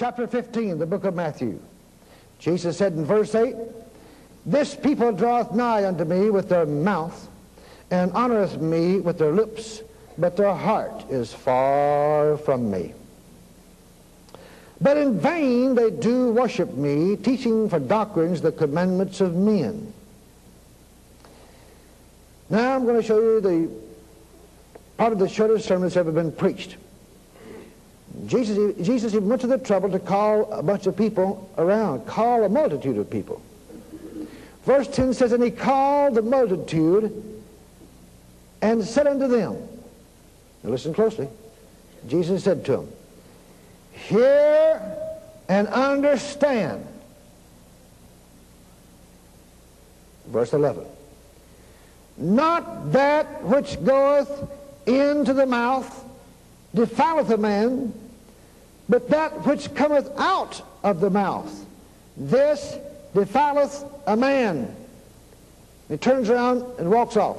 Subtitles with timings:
[0.00, 1.60] chapter 15, the book of Matthew.
[2.38, 3.54] Jesus said in verse 8,
[4.46, 7.28] This people draweth nigh unto me with their mouth,
[7.90, 9.82] and honoreth me with their lips,
[10.16, 12.94] but their heart is far from me.
[14.80, 19.92] But in vain they do worship me, teaching for doctrines the commandments of men.
[22.48, 23.70] Now I'm going to show you the
[24.96, 26.78] part of the shortest sermon that's ever been preached.
[28.26, 32.44] Jesus, Jesus even went to the trouble to call a bunch of people around, call
[32.44, 33.40] a multitude of people.
[34.64, 37.44] Verse 10 says, And he called the multitude
[38.60, 39.56] and said unto them,
[40.62, 41.28] now listen closely.
[42.06, 42.88] Jesus said to them,
[43.92, 44.80] Hear
[45.48, 46.86] and understand.
[50.26, 50.84] Verse 11.
[52.18, 54.48] Not that which goeth
[54.86, 56.04] into the mouth
[56.74, 57.92] defileth a man,
[58.90, 61.48] but that which cometh out of the mouth,
[62.16, 62.76] this
[63.14, 64.74] defileth a man.
[65.88, 67.38] He turns around and walks off.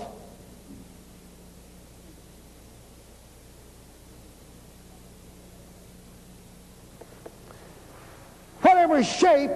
[8.61, 9.51] Whatever shape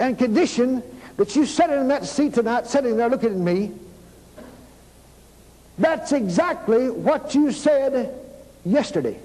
[0.00, 0.82] and condition
[1.18, 3.72] that you sat in that seat tonight, sitting there looking at me,
[5.78, 8.18] that's exactly what you said
[8.64, 9.20] yesterday.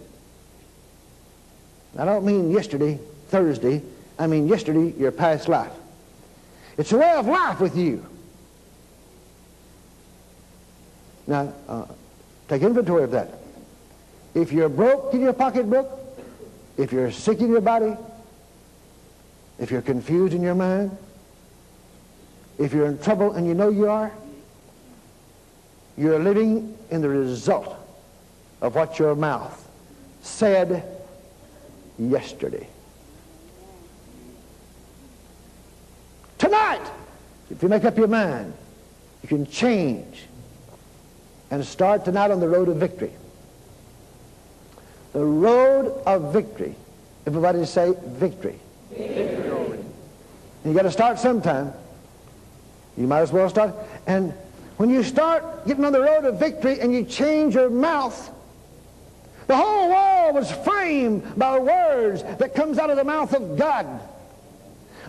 [1.97, 3.81] I don't mean yesterday, Thursday.
[4.17, 5.71] I mean yesterday, your past life.
[6.77, 8.05] It's a way of life with you.
[11.27, 11.85] Now, uh,
[12.47, 13.39] take inventory of that.
[14.33, 15.99] If you're broke in your pocketbook,
[16.77, 17.95] if you're sick in your body,
[19.59, 20.97] if you're confused in your mind,
[22.57, 24.11] if you're in trouble and you know you are,
[25.95, 27.75] you're living in the result
[28.61, 29.67] of what your mouth
[30.23, 31.02] said
[31.97, 32.67] yesterday.
[36.37, 36.81] Tonight,
[37.49, 38.53] if you make up your mind,
[39.21, 40.23] you can change
[41.51, 43.11] and start tonight on the road of victory.
[45.13, 46.75] The road of victory.
[47.25, 48.59] Everybody say victory.
[48.89, 49.83] Victory.
[50.65, 51.73] You got to start sometime.
[52.97, 53.75] You might as well start.
[54.07, 54.33] And
[54.77, 58.31] when you start getting on the road of victory and you change your mouth,
[59.47, 63.85] the whole world was framed by words that comes out of the mouth of God.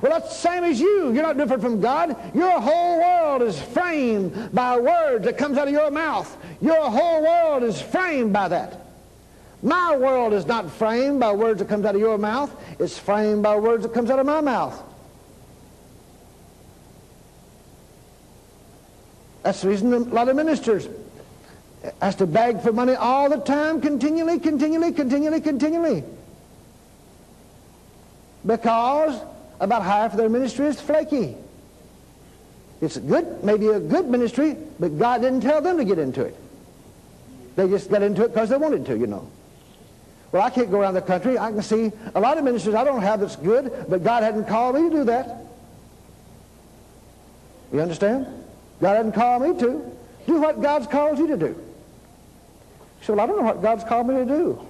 [0.02, 1.12] Well, that's the same as you.
[1.12, 2.16] You're not different from God.
[2.34, 6.36] Your whole world is framed by words that comes out of your mouth.
[6.60, 8.80] Your whole world is framed by that.
[9.62, 12.54] My world is not framed by words that comes out of your mouth.
[12.78, 14.82] It's framed by words that comes out of my mouth.
[19.42, 20.88] That's the reason a lot of ministers
[22.00, 26.04] has to beg for money all the time, continually, continually, continually, continually.
[28.46, 29.20] Because
[29.60, 31.36] about half of their ministry is flaky.
[32.80, 36.36] It's good, maybe a good ministry, but God didn't tell them to get into it.
[37.56, 39.30] They just got into it because they wanted to, you know.
[40.32, 41.38] Well, I can't go around the country.
[41.38, 44.46] I can see a lot of ministries I don't have that's good, but God hadn't
[44.46, 45.46] called me to do that.
[47.72, 48.26] You understand?
[48.80, 49.96] God hadn't called me to.
[50.26, 51.64] Do what God's called you to do.
[53.04, 54.66] You say, well, I don't know what God's called me to do.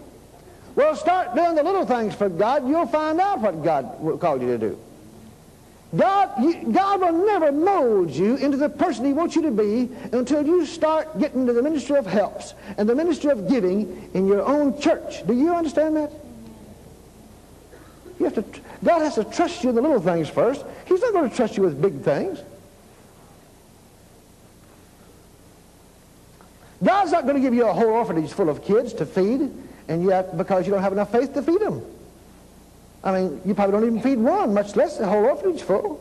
[0.74, 2.68] Well, start doing the little things for God.
[2.68, 4.78] You'll find out what God called you to do.
[5.94, 9.88] God, you, God will never mold you into the person he wants you to be
[10.10, 14.26] until you start getting to the ministry of helps and the ministry of giving in
[14.26, 15.24] your own church.
[15.24, 16.10] Do you understand that?
[18.18, 18.44] You have to,
[18.82, 20.64] God has to trust you in the little things first.
[20.88, 22.40] He's not going to trust you with big things.
[26.84, 29.50] God's not going to give you a whole orphanage full of kids to feed
[29.88, 31.82] and yet because you don't have enough faith to feed them.
[33.02, 36.00] I mean, you probably don't even feed one, much less a whole orphanage full.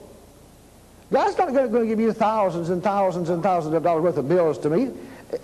[1.11, 4.27] God's not going to give you thousands and thousands and thousands of dollars worth of
[4.27, 4.91] bills to meet.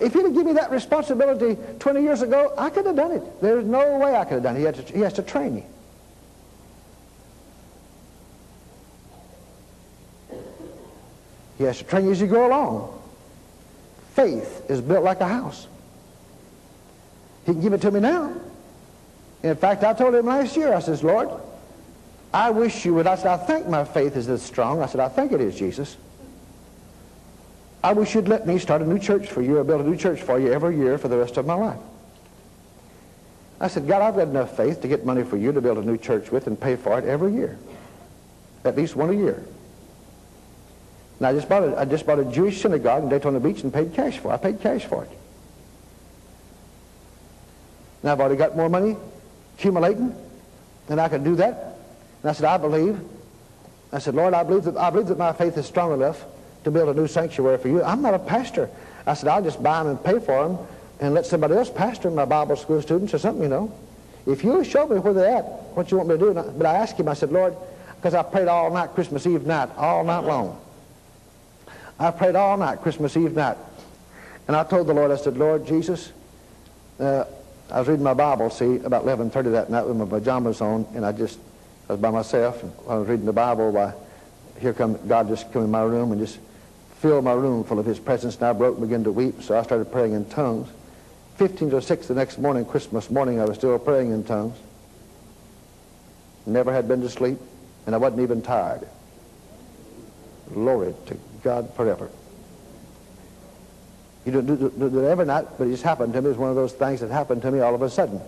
[0.00, 3.40] If he'd have given me that responsibility 20 years ago, I could have done it.
[3.40, 4.76] There's no way I could have done it.
[4.76, 5.64] He, to, he has to train me.
[11.58, 12.99] He has to train you as you go along.
[14.20, 15.66] Faith is built like a house.
[17.46, 18.34] He can give it to me now.
[19.42, 21.30] In fact, I told him last year, I says, Lord,
[22.30, 23.06] I wish you would.
[23.06, 24.82] I said, I think my faith is this strong.
[24.82, 25.96] I said, I think it is, Jesus.
[27.82, 29.96] I wish you'd let me start a new church for you or build a new
[29.96, 31.80] church for you every year for the rest of my life.
[33.58, 35.82] I said, God, I've got enough faith to get money for you to build a
[35.82, 37.58] new church with and pay for it every year.
[38.66, 39.42] At least one a year.
[41.20, 43.72] And I just bought a, I just bought a Jewish synagogue in Daytona Beach and
[43.72, 44.34] paid cash for it.
[44.34, 45.10] I paid cash for it.
[48.02, 48.96] Now I've already got more money
[49.58, 50.14] accumulating,
[50.88, 51.76] and I can do that
[52.22, 52.98] And I said, I believe.
[53.92, 56.24] I said, Lord, I believe that, I believe that my faith is strong enough
[56.64, 57.82] to build a new sanctuary for you.
[57.82, 58.70] I'm not a pastor.
[59.06, 60.58] I said, I'll just buy them and pay for them
[61.00, 63.72] and let somebody else pastor my Bible school students or something, you know.
[64.26, 65.44] If you'll show me where they're at,
[65.74, 66.34] what you want me to do.
[66.34, 67.54] But I asked him, I said, Lord,
[67.96, 70.60] because I prayed all night Christmas Eve night, all night long.
[72.00, 73.58] I prayed all night Christmas Eve night.
[74.48, 76.10] And I told the Lord, I said, Lord Jesus,
[76.98, 77.24] uh,
[77.70, 81.04] I was reading my Bible, see, about 11.30 that night with my pajamas on, and
[81.04, 81.38] I just,
[81.88, 83.92] I was by myself, and I was reading the Bible, why,
[84.58, 86.38] here come, God just come in my room and just
[86.96, 89.56] filled my room full of his presence, and I broke and began to weep, so
[89.56, 90.68] I started praying in tongues.
[91.36, 94.56] 15 to 6 the next morning, Christmas morning, I was still praying in tongues.
[96.46, 97.38] Never had been to sleep,
[97.84, 98.88] and I wasn't even tired.
[100.52, 102.10] Glory to God forever.
[104.24, 106.26] You don't do, do, every night, but it just happened to me.
[106.26, 108.20] It was one of those things that happened to me all of a sudden.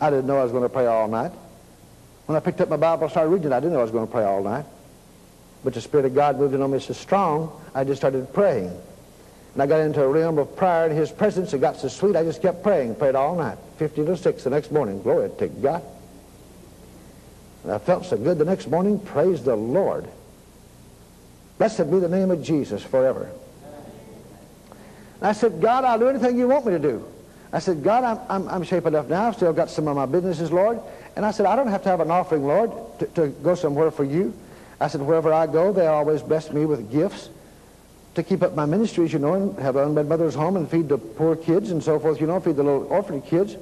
[0.00, 1.32] I didn't know I was going to pray all night.
[2.26, 3.90] When I picked up my Bible and started reading it, I didn't know I was
[3.90, 4.64] going to pray all night.
[5.64, 8.70] But the Spirit of God moved in on me so strong, I just started praying.
[9.54, 11.52] And I got into a realm of prayer in His presence.
[11.52, 12.94] It got so sweet, I just kept praying.
[12.94, 15.02] Prayed all night, 15 to 6 the next morning.
[15.02, 15.82] Glory to God.
[17.64, 18.98] And I felt so good the next morning.
[19.00, 20.08] Praise the Lord.
[21.58, 23.30] Blessed be the name of Jesus forever.
[25.20, 27.04] I said, God, I'll do anything you want me to do.
[27.52, 29.28] I said, God, I'm, I'm, I'm shape enough now.
[29.28, 30.80] I've still got some of my businesses, Lord.
[31.16, 32.70] And I said, I don't have to have an offering, Lord,
[33.00, 34.32] to, to go somewhere for you.
[34.80, 37.30] I said, wherever I go, they always bless me with gifts
[38.14, 40.88] to keep up my ministries, you know, and have an unmet mother's home and feed
[40.88, 43.56] the poor kids and so forth, you know, feed the little orphan kids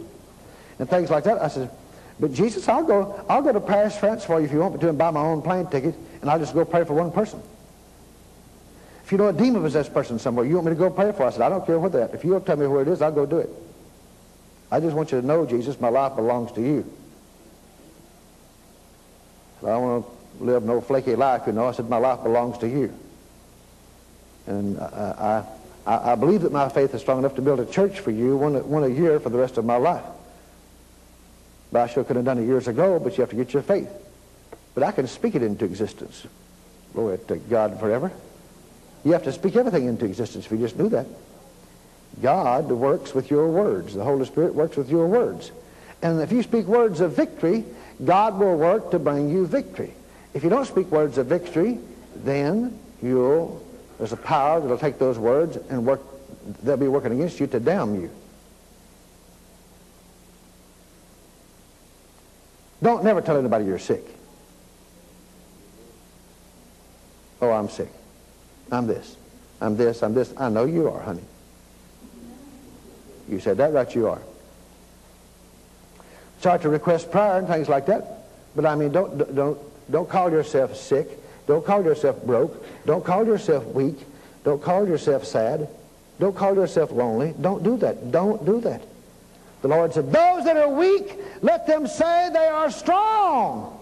[0.78, 1.40] and things like that.
[1.40, 1.70] I said,
[2.18, 4.80] but Jesus, I'll go, I'll go to Paris, France for you if you want me
[4.80, 7.42] to and buy my own plane ticket and I'll just go pray for one person.
[9.06, 11.26] If you know a demon-possessed person somewhere, you want me to go pray for?
[11.26, 12.10] I said, I don't care where they're.
[12.12, 13.48] If you'll tell me where it is, I'll go do it.
[14.68, 16.92] I just want you to know, Jesus, my life belongs to you.
[19.62, 21.68] I don't want to live no flaky life, you know.
[21.68, 22.92] I said, my life belongs to you.
[24.48, 25.44] And I,
[25.86, 28.36] I, I believe that my faith is strong enough to build a church for you,
[28.36, 30.02] one, one a year for the rest of my life.
[31.70, 33.62] But I sure could have done it years ago, but you have to get your
[33.62, 33.88] faith.
[34.74, 36.26] But I can speak it into existence.
[36.92, 38.10] Glory to God forever.
[39.06, 41.06] You have to speak everything into existence if you just knew that.
[42.20, 43.94] God works with your words.
[43.94, 45.52] The Holy Spirit works with your words.
[46.02, 47.64] And if you speak words of victory,
[48.04, 49.94] God will work to bring you victory.
[50.34, 51.78] If you don't speak words of victory,
[52.16, 53.64] then you'll,
[53.98, 56.00] there's a power that'll take those words and work,
[56.64, 58.10] they'll be working against you to damn you.
[62.82, 64.02] Don't never tell anybody you're sick.
[67.40, 67.88] Oh, I'm sick.
[68.70, 69.16] I'm this.
[69.60, 70.02] I'm this.
[70.02, 70.32] I'm this.
[70.36, 71.22] I know you are, honey.
[73.28, 74.20] You said that right, you are.
[76.40, 78.28] Start to request prayer and things like that.
[78.54, 79.58] But I mean, don't, don't,
[79.90, 81.08] don't call yourself sick.
[81.46, 82.64] Don't call yourself broke.
[82.86, 83.98] Don't call yourself weak.
[84.44, 85.68] Don't call yourself sad.
[86.18, 87.34] Don't call yourself lonely.
[87.40, 88.10] Don't do that.
[88.10, 88.82] Don't do that.
[89.62, 93.75] The Lord said, those that are weak, let them say they are strong.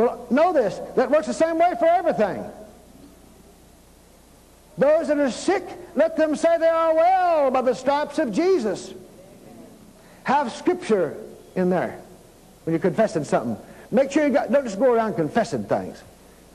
[0.00, 0.80] Well, know this.
[0.96, 2.42] That works the same way for everything.
[4.78, 5.62] Those that are sick,
[5.94, 8.94] let them say they are well by the stripes of Jesus.
[10.24, 11.16] Have Scripture
[11.54, 12.00] in there
[12.64, 13.62] when you're confessing something.
[13.90, 16.02] Make sure you got, don't just go around confessing things.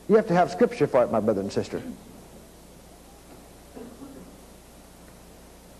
[0.08, 1.80] You have to have Scripture for it, my brother and sister.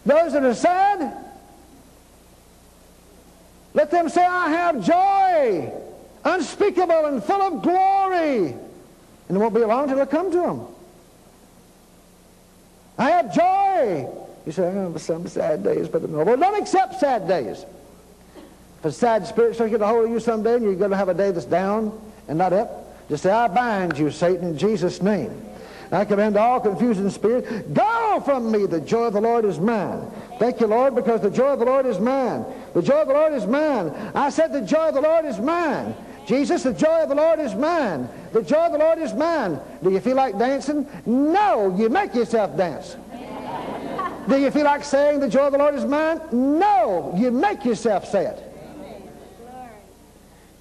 [0.04, 1.16] Those that are sad,
[3.75, 5.73] let them say, I have joy,
[6.26, 8.54] unspeakable and full of glory.
[9.28, 10.61] And it won't be long until it come to him.
[12.99, 14.09] I have joy.
[14.45, 16.23] You say, oh, some sad days, but no.
[16.23, 17.64] Well, don't accept sad days.
[18.78, 20.97] If a sad spirit starts getting a hold of you someday and you're going to
[20.97, 24.59] have a day that's down and not up, just say, I bind you, Satan, in
[24.59, 25.42] Jesus' name.
[25.92, 28.66] I command all confusing spirits, go from me.
[28.66, 30.11] The joy of the Lord is mine.
[30.38, 32.45] Thank you, Lord, because the joy of the Lord is mine.
[32.75, 33.90] The joy of the Lord is mine.
[34.14, 35.95] I said the joy of the Lord is mine.
[36.26, 38.09] Jesus, the joy of the Lord is mine.
[38.33, 39.61] The joy of the Lord is mine.
[39.83, 40.88] Do you feel like dancing?
[41.06, 42.97] No, you make yourself dance.
[44.28, 46.21] Do you feel like saying the joy of the Lord is mine?
[46.33, 48.42] No, you make yourself say it.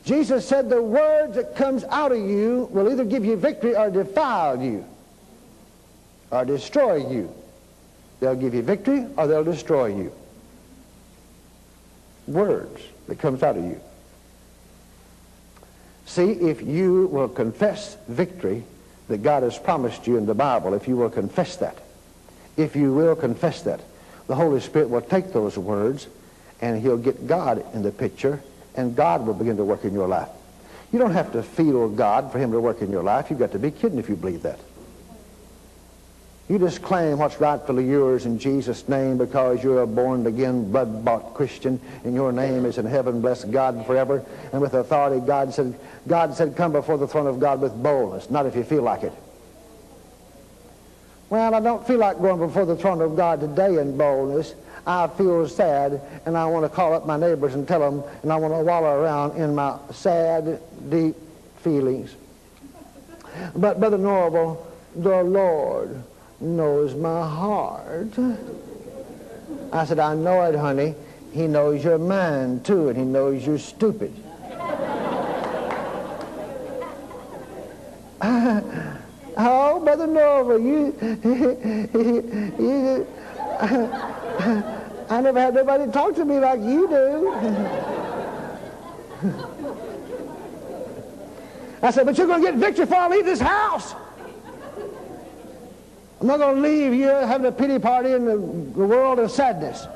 [0.05, 3.89] Jesus said the words that comes out of you will either give you victory or
[3.89, 4.86] defile you
[6.29, 7.34] or destroy you.
[8.19, 10.12] They'll give you victory or they'll destroy you.
[12.27, 13.81] Words that comes out of you.
[16.05, 18.63] See, if you will confess victory
[19.07, 21.77] that God has promised you in the Bible, if you will confess that,
[22.57, 23.81] if you will confess that,
[24.27, 26.07] the Holy Spirit will take those words
[26.62, 28.41] and he'll get God in the picture
[28.75, 30.29] and God will begin to work in your life.
[30.91, 33.29] You don't have to feel God for him to work in your life.
[33.29, 34.59] You've got to be kidding if you believe that.
[36.47, 41.81] You just claim what's rightfully yours in Jesus' name because you're a born-again, blood-bought Christian,
[42.03, 43.19] and your name is in heaven.
[43.19, 44.23] Bless God forever.
[44.53, 48.29] And with authority, God said, God said, come before the throne of God with boldness,
[48.29, 49.13] not if you feel like it.
[51.31, 54.53] Well, I don't feel like going before the throne of God today in boldness.
[54.85, 58.31] I feel sad, and I want to call up my neighbors and tell them, and
[58.31, 60.61] I want to wallow around in my sad,
[60.91, 61.15] deep
[61.61, 62.15] feelings.
[63.55, 64.63] But, Brother Norvel,
[64.95, 66.03] the Lord
[66.39, 68.18] knows my heart.
[69.72, 70.96] I said, I know it, honey.
[71.32, 74.13] He knows your mind, too, and he knows you're stupid.
[79.38, 80.96] oh, Brother Norvel, you,
[82.63, 83.08] you,
[85.10, 87.32] I never had nobody talk to me like you do.
[91.82, 93.94] I said, but you're going to get victory before I leave this house.
[96.22, 99.29] I'm not going to leave you having a pity party in the, the world of
[99.31, 99.88] sadness.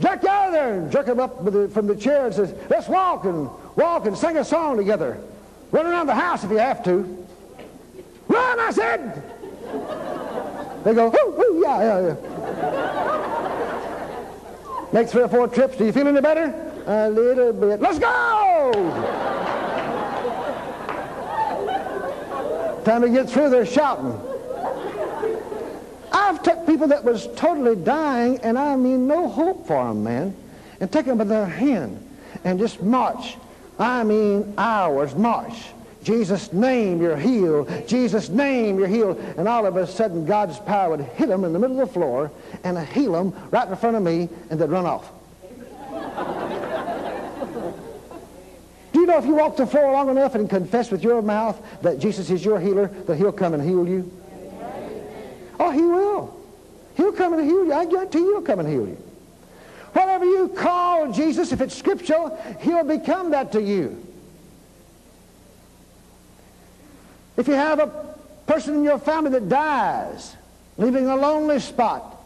[0.00, 2.54] Jerk you out of there and jerk him up the, from the chair and says,
[2.68, 5.18] let's walk and walk and sing a song together.
[5.70, 7.26] Run around the house if you have to.
[8.28, 9.22] Run, I said.
[10.84, 12.16] They go, ooh, ooh, yeah, yeah, yeah.
[14.92, 15.76] Make three or four trips.
[15.76, 16.52] Do you feel any better?
[16.86, 17.80] A little bit.
[17.80, 18.72] Let's go!
[22.84, 24.20] Time to get through, they're shouting.
[26.12, 30.36] I've took people that was totally dying, and I mean no hope for them, man,
[30.80, 32.08] and take them by their hand
[32.44, 33.36] and just march.
[33.78, 35.54] I mean hours, march.
[36.02, 37.70] Jesus' name, you're healed.
[37.86, 39.18] Jesus' name, you're healed.
[39.36, 41.92] And all of a sudden, God's power would hit them in the middle of the
[41.92, 42.30] floor
[42.64, 45.10] and heal them right in front of me, and they'd run off.
[48.92, 51.60] Do you know if you walk the floor long enough and confess with your mouth
[51.82, 54.10] that Jesus is your healer, that he'll come and heal you?
[55.62, 56.40] Oh, he will.
[56.96, 57.72] He'll come and heal you.
[57.72, 58.98] I guarantee you he'll come and heal you.
[59.92, 64.04] Whatever you call Jesus, if it's scriptural, he'll become that to you.
[67.36, 67.86] If you have a
[68.48, 70.34] person in your family that dies,
[70.78, 72.20] leaving a lonely spot,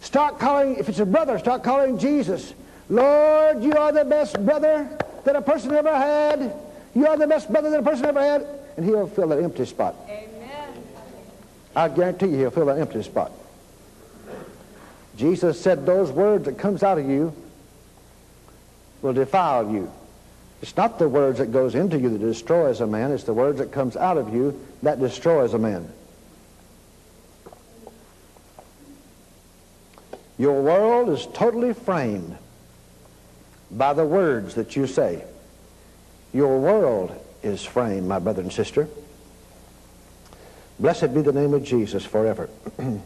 [0.00, 2.52] start calling, if it's a brother, start calling Jesus.
[2.90, 4.88] Lord, you are the best brother
[5.22, 6.52] that a person ever had.
[6.96, 8.44] You are the best brother that a person ever had.
[8.76, 9.94] And he'll fill that empty spot.
[10.08, 10.31] Amen.
[11.74, 13.32] I guarantee you he'll fill that empty spot.
[15.16, 17.34] Jesus said those words that comes out of you
[19.02, 19.90] will defile you.
[20.62, 23.10] It's not the words that goes into you that destroys a man.
[23.10, 25.92] It's the words that comes out of you that destroys a man.
[30.38, 32.36] Your world is totally framed
[33.70, 35.24] by the words that you say.
[36.32, 37.12] Your world
[37.42, 38.88] is framed, my brother and sister.
[40.78, 42.48] Blessed be the name of Jesus forever.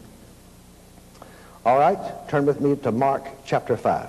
[1.64, 4.08] All right, turn with me to Mark chapter 5.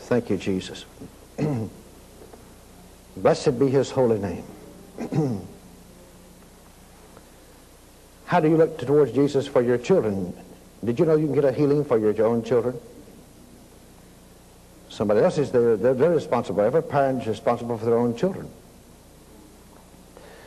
[0.00, 0.84] Thank you, Jesus.
[3.16, 4.44] Blessed be his holy name.
[8.26, 10.32] How do you look towards Jesus for your children?
[10.84, 12.78] Did you know you can get a healing for your own children?
[14.88, 15.76] Somebody else is there.
[15.76, 16.62] They're, they're responsible.
[16.62, 18.48] Every parent is responsible for their own children.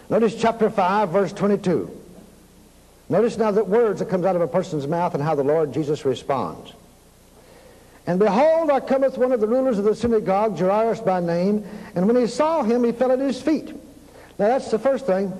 [0.10, 1.96] Notice chapter 5, verse 22.
[3.10, 5.74] Notice now the words that comes out of a person's mouth and how the Lord
[5.74, 6.74] Jesus responds.
[8.08, 12.08] And behold, there cometh one of the rulers of the synagogue, Jairus by name, and
[12.08, 13.68] when he saw him, he fell at his feet.
[14.40, 15.32] Now that's the first thing.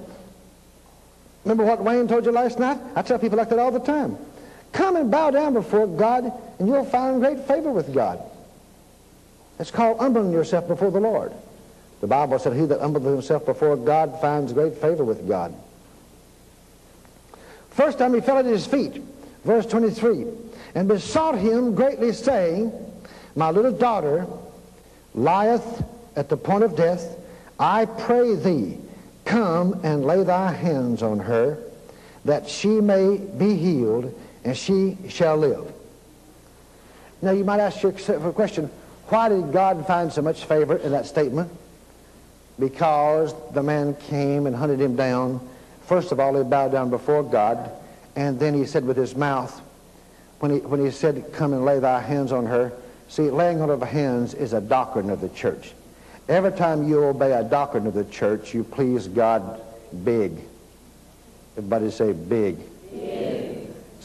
[1.46, 2.78] Remember what Wayne told you last night?
[2.96, 4.18] I tell people like that all the time.
[4.72, 8.22] Come and bow down before God, and you'll find great favor with God.
[9.60, 11.34] It's called humbling yourself before the Lord.
[12.02, 15.54] The Bible said, he that humbleth himself before God finds great favor with God.
[17.72, 19.02] First time he fell at his feet,
[19.44, 20.26] verse 23
[20.76, 22.72] and besought him greatly, saying,
[23.36, 24.28] My little daughter
[25.14, 25.84] lieth
[26.16, 27.18] at the point of death.
[27.60, 28.78] I pray thee,
[29.26, 31.58] come and lay thy hands on her,
[32.26, 35.72] that she may be healed, and she shall live.
[37.22, 38.70] Now you might ask yourself a question,
[39.08, 41.52] why did God find so much favor in that statement?
[42.60, 45.46] Because the man came and hunted him down.
[45.88, 47.72] First of all, he bowed down before God,
[48.16, 49.60] and then he said with his mouth,
[50.40, 52.72] when he, when he said, come and lay thy hands on her,
[53.08, 55.74] see, laying on of hands is a doctrine of the church.
[56.30, 59.60] Every time you obey a doctrine of the church, you please God
[60.04, 60.34] big.
[61.58, 62.58] Everybody say big.
[62.92, 63.19] big.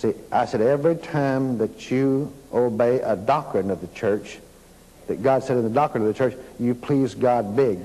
[0.05, 4.39] See, I said every time that you obey a doctrine of the church,
[5.07, 7.79] that God said in the doctrine of the church, you please God big.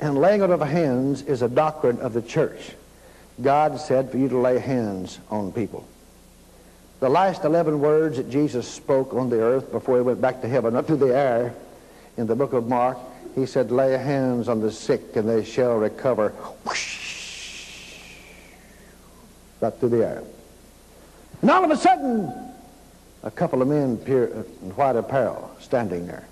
[0.00, 2.60] And laying on of hands is a doctrine of the church.
[3.42, 5.84] God said for you to lay hands on people.
[7.00, 10.48] The last 11 words that Jesus spoke on the earth before he went back to
[10.48, 11.56] heaven, up through the air,
[12.16, 12.98] in the book of Mark,
[13.34, 16.28] he said, lay hands on the sick and they shall recover.
[16.64, 16.99] Whoosh!
[19.60, 20.22] Right through the air.
[21.42, 22.32] And all of a sudden,
[23.22, 26.26] a couple of men uh, in white apparel standing there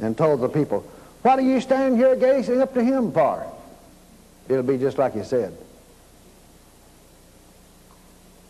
[0.00, 0.80] and told the people,
[1.22, 3.46] what are you standing here gazing up to him for?
[4.48, 5.56] It'll be just like you said.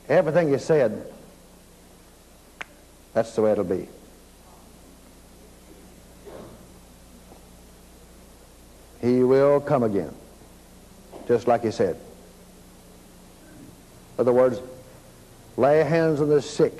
[0.08, 1.06] Everything you said,
[3.12, 3.88] that's the way it'll be.
[9.02, 10.14] He will come again,
[11.28, 11.96] just like he said.
[14.22, 14.60] Other words,
[15.56, 16.72] lay hands on the sick,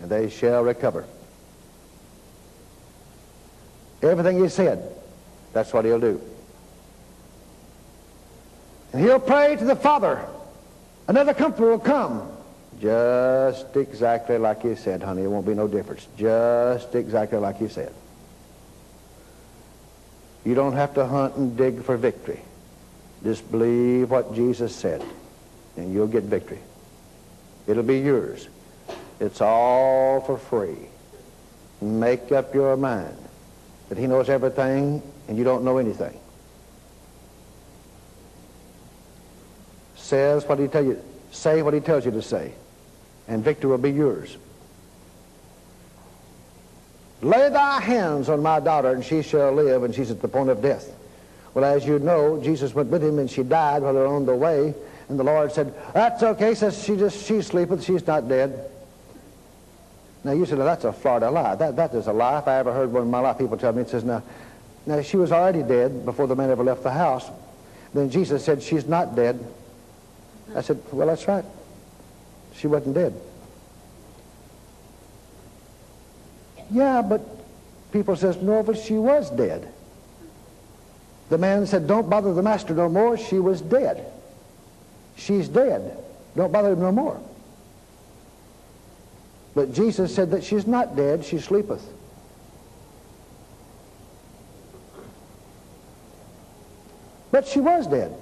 [0.00, 1.04] and they shall recover.
[4.00, 4.90] Everything he said,
[5.52, 6.18] that's what he'll do.
[8.94, 10.26] And he'll pray to the Father.
[11.08, 12.26] Another comforter will come.
[12.80, 15.24] Just exactly like he said, honey.
[15.24, 16.08] It won't be no difference.
[16.16, 17.92] Just exactly like he said.
[20.42, 22.40] You don't have to hunt and dig for victory.
[23.22, 25.04] Just believe what Jesus said,
[25.76, 26.60] and you'll get victory.
[27.66, 28.48] It'll be yours.
[29.20, 30.76] It's all for free.
[31.80, 33.16] Make up your mind
[33.88, 36.18] that he knows everything and you don't know anything.
[39.96, 42.52] Says what he tell you, say what he tells you to say,
[43.28, 44.36] and victory will be yours.
[47.22, 50.50] Lay thy hands on my daughter, and she shall live, and she's at the point
[50.50, 50.90] of death.
[51.54, 54.26] Well, as you know, Jesus went with him, and she died while they were on
[54.26, 54.74] the way.
[55.12, 56.54] And the Lord said, that's okay.
[56.54, 57.78] Says, she just, she's sleeping.
[57.82, 58.70] She's not dead.
[60.24, 61.54] Now, you said, well, that's a Florida lie.
[61.54, 62.38] That, that is a lie.
[62.38, 64.22] If I ever heard one in my life, people tell me, it says, now,
[64.86, 67.28] now, she was already dead before the man ever left the house.
[67.92, 69.38] Then Jesus said, she's not dead.
[70.56, 71.44] I said, well, that's right.
[72.54, 73.12] She wasn't dead.
[76.70, 77.20] Yeah, but
[77.92, 79.70] people says, no, but she was dead.
[81.28, 83.18] The man said, don't bother the master no more.
[83.18, 84.06] She was dead.
[85.16, 85.96] She's dead.
[86.36, 87.20] Don't bother him no more.
[89.54, 91.24] But Jesus said that she's not dead.
[91.24, 91.86] She sleepeth.
[97.30, 98.14] But she was dead.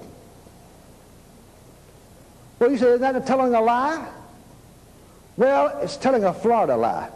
[2.59, 4.07] Well, you say, is that telling a lie?
[5.37, 7.09] Well, it's telling a Florida lie.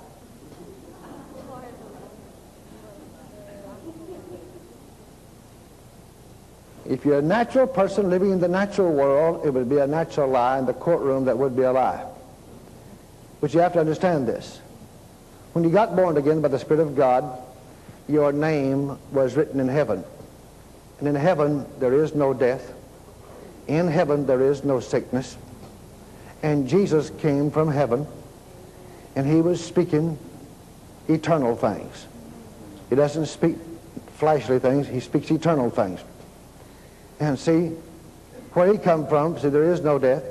[6.87, 10.29] If you're a natural person living in the natural world, it would be a natural
[10.29, 10.59] lie.
[10.59, 12.05] In the courtroom, that would be a lie.
[13.41, 14.59] But you have to understand this.
[15.53, 17.41] When you got born again by the Spirit of God,
[18.07, 20.03] your name was written in heaven.
[20.99, 22.73] And in heaven, there is no death.
[23.67, 25.37] In heaven, there is no sickness.
[26.43, 28.05] And Jesus came from heaven,
[29.15, 30.19] and he was speaking
[31.07, 32.05] eternal things.
[32.91, 33.55] He doesn't speak
[34.17, 34.87] fleshly things.
[34.87, 36.01] He speaks eternal things
[37.19, 37.71] and see
[38.53, 39.37] where he come from.
[39.39, 40.23] See, there is no death.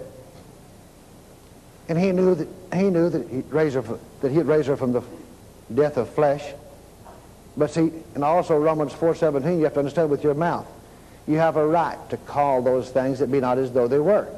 [1.88, 3.82] And he knew that he knew that he'd raise her,
[4.20, 5.02] that he'd raise her from the
[5.72, 6.42] death of flesh.
[7.56, 10.66] But see, and also Romans 4:17, you have to understand with your mouth,
[11.26, 14.28] you have a right to call those things that be not as though they were.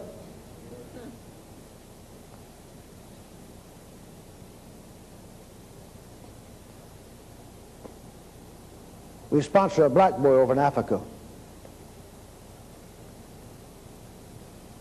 [9.30, 11.00] We sponsor a black boy over in Africa.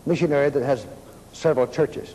[0.06, 0.86] Missionary that has
[1.32, 2.14] several churches.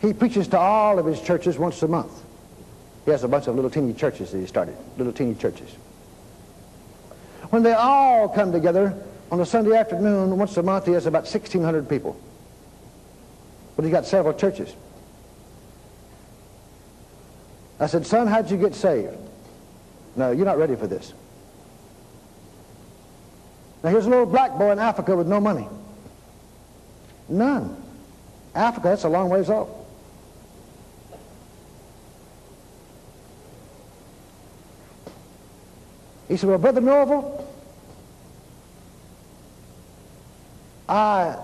[0.00, 2.12] He preaches to all of his churches once a month.
[3.04, 5.70] He has a bunch of little teeny churches that he started, little teeny churches.
[7.50, 8.94] When they all come together
[9.32, 12.20] on a Sunday afternoon once a month, he has about 1,600 people.
[13.76, 14.74] But he's got several churches.
[17.80, 19.16] I said, son, how'd you get saved?
[20.16, 21.12] No, you're not ready for this.
[23.82, 25.68] Now here's a little black boy in Africa with no money.
[27.28, 27.76] None.
[28.54, 29.68] Africa, that's a long ways off.
[36.28, 37.44] He said, well, Brother Norvel,
[40.88, 41.36] I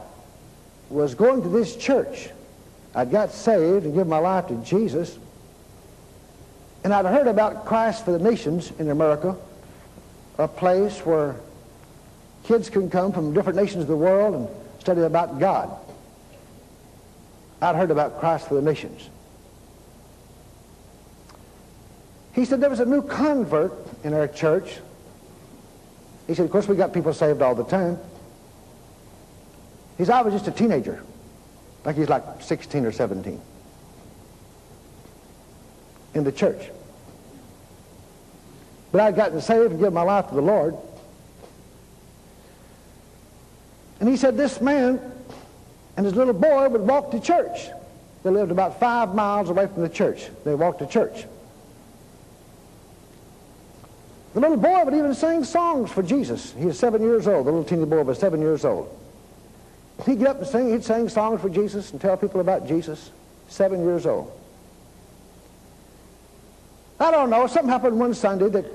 [0.91, 2.29] was going to this church.
[2.95, 5.19] I'd got saved and given my life to Jesus.
[6.83, 9.37] And I'd heard about Christ for the Nations in America,
[10.39, 11.37] a place where
[12.45, 14.49] kids can come from different nations of the world and
[14.81, 15.77] study about God.
[17.61, 19.09] I'd heard about Christ for the nations.
[22.33, 24.79] He said there was a new convert in our church.
[26.27, 27.99] He said, of course, we got people saved all the time.
[29.97, 31.03] He said, I was just a teenager.
[31.85, 33.41] Like he's like 16 or 17
[36.15, 36.71] in the church.
[38.91, 40.77] But I'd gotten saved and given my life to the Lord.
[44.05, 45.01] And he said this man
[45.97, 47.69] and his little boy would walk to church.
[48.23, 50.29] They lived about five miles away from the church.
[50.45, 51.25] They walked to church.
[54.35, 56.53] The little boy would even sing songs for Jesus.
[56.53, 57.47] He was seven years old.
[57.47, 58.95] The little teeny boy was seven years old.
[60.05, 60.71] He'd get up and sing.
[60.71, 63.11] He'd sing songs for Jesus and tell people about Jesus.
[63.49, 64.31] Seven years old.
[67.01, 67.47] I don't know.
[67.47, 68.67] Something happened one Sunday that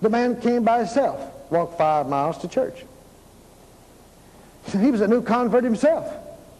[0.00, 2.82] the man came by himself, walked five miles to church.
[4.66, 6.12] He was a new convert himself.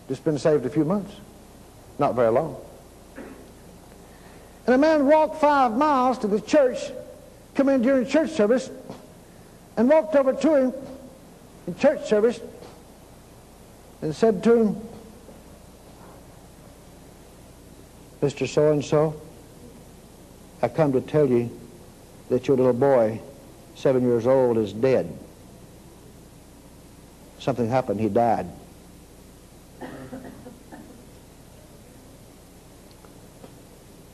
[0.09, 1.15] Just been saved a few months.
[1.99, 2.57] Not very long.
[4.67, 6.79] And a man walked five miles to the church,
[7.55, 8.71] come in during church service,
[9.77, 10.73] and walked over to him
[11.67, 12.41] in church service
[14.03, 14.77] and said to him,
[18.21, 18.47] Mr.
[18.47, 19.21] So-and-so,
[20.63, 21.51] I come to tell you
[22.29, 23.21] that your little boy,
[23.75, 25.17] seven years old, is dead.
[27.41, 28.01] Something happened.
[28.01, 28.47] He died.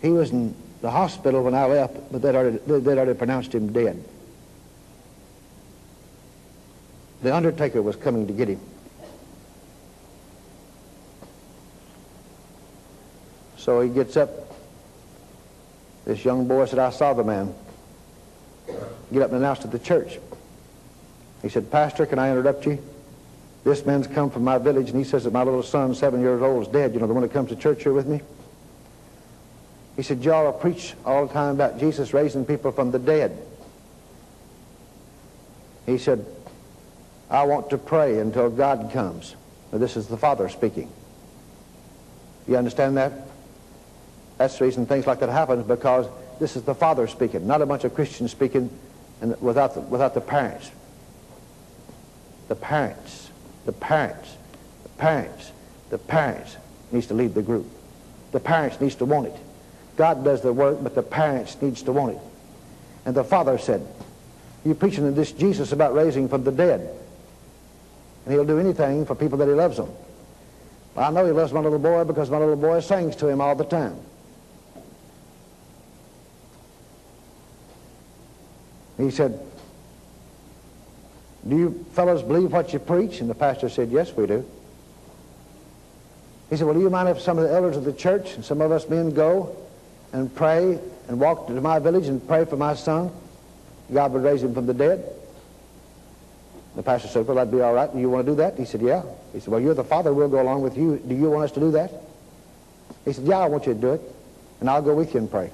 [0.00, 3.72] He was in the hospital when I left, but they'd already, they'd already pronounced him
[3.72, 4.02] dead.
[7.22, 8.60] The undertaker was coming to get him.
[13.56, 14.30] So he gets up.
[16.04, 17.52] This young boy said, I saw the man.
[19.12, 20.20] Get up and announce to the church.
[21.42, 22.80] He said, Pastor, can I interrupt you?
[23.66, 26.40] This man's come from my village, and he says that my little son, seven years
[26.40, 26.94] old, is dead.
[26.94, 28.20] You know, the one that comes to church here with me?
[29.96, 33.36] He said, y'all preach all the time about Jesus raising people from the dead.
[35.84, 36.24] He said,
[37.28, 39.34] I want to pray until God comes.
[39.72, 40.88] Now, this is the Father speaking.
[42.46, 43.12] You understand that?
[44.38, 46.06] That's the reason things like that happen because
[46.38, 48.70] this is the father speaking, not a bunch of Christians speaking
[49.20, 50.70] and without the, without the parents.
[52.46, 53.25] The parents,
[53.66, 54.36] the parents,
[54.84, 55.52] the parents,
[55.90, 56.56] the parents
[56.92, 57.66] needs to lead the group.
[58.32, 59.34] The parents needs to want it.
[59.96, 62.20] God does the work, but the parents needs to want it.
[63.04, 63.86] And the father said,
[64.64, 66.90] you're preaching this Jesus about raising from the dead.
[68.24, 69.88] And he'll do anything for people that he loves them.
[70.96, 73.54] I know he loves my little boy because my little boy sings to him all
[73.54, 73.96] the time.
[78.98, 79.38] He said,
[81.48, 83.20] do you fellows believe what you preach?
[83.20, 84.44] And the pastor said, yes, we do.
[86.50, 88.44] He said, well, do you mind if some of the elders of the church and
[88.44, 89.56] some of us men go
[90.12, 90.78] and pray
[91.08, 93.10] and walk to my village and pray for my son?
[93.92, 95.04] God would raise him from the dead.
[96.74, 97.92] The pastor said, well, that'd be all right.
[97.92, 98.58] Do you want to do that?
[98.58, 99.02] He said, yeah.
[99.32, 100.12] He said, well, you're the father.
[100.12, 100.98] We'll go along with you.
[100.98, 101.90] Do you want us to do that?
[103.04, 104.00] He said, yeah, I want you to do it.
[104.60, 105.50] And I'll go with you and pray.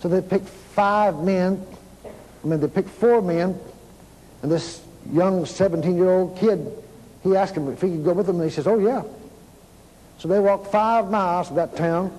[0.00, 1.66] So they picked five men,
[2.04, 3.58] I mean, they picked four men,
[4.44, 6.70] and this young 17-year-old kid,
[7.22, 9.02] he asked him if he could go with them, and he says, oh, yeah.
[10.18, 12.14] So they walked five miles to that town.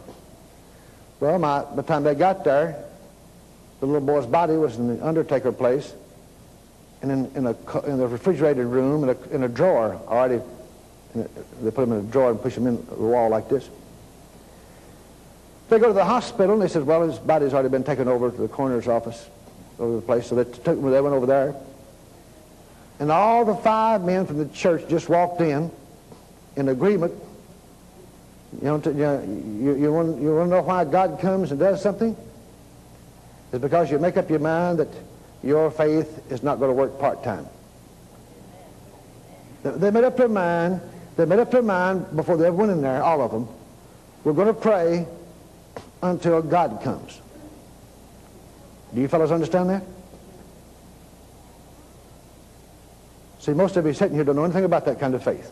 [1.19, 2.83] Well, my, by the time they got there,
[3.79, 5.93] the little boy's body was in the undertaker place,
[7.03, 10.41] and in, in, a, in the refrigerated room, in a, in a drawer already.
[11.13, 11.27] A,
[11.61, 13.69] they put him in a drawer and push him in the wall like this.
[15.69, 18.31] They go to the hospital, and they said, well, his body's already been taken over
[18.31, 19.29] to the coroner's office
[19.77, 20.25] over the place.
[20.25, 21.55] So they, took, they went over there.
[22.99, 25.71] And all the five men from the church just walked in,
[26.55, 27.13] in agreement.
[28.62, 31.51] You, know, to, you, know, you, you, want, you want to know why God comes
[31.51, 32.15] and does something?
[33.51, 34.88] It's because you make up your mind that
[35.43, 37.47] your faith is not going to work part-time.
[39.63, 40.79] They made up their mind,
[41.17, 43.47] they made up their mind before they ever went in there, all of them.
[44.23, 45.05] We're going to pray
[46.01, 47.19] until God comes.
[48.93, 49.84] Do you fellows understand that?
[53.45, 55.51] See, most of you sitting here don't know anything about that kind of faith.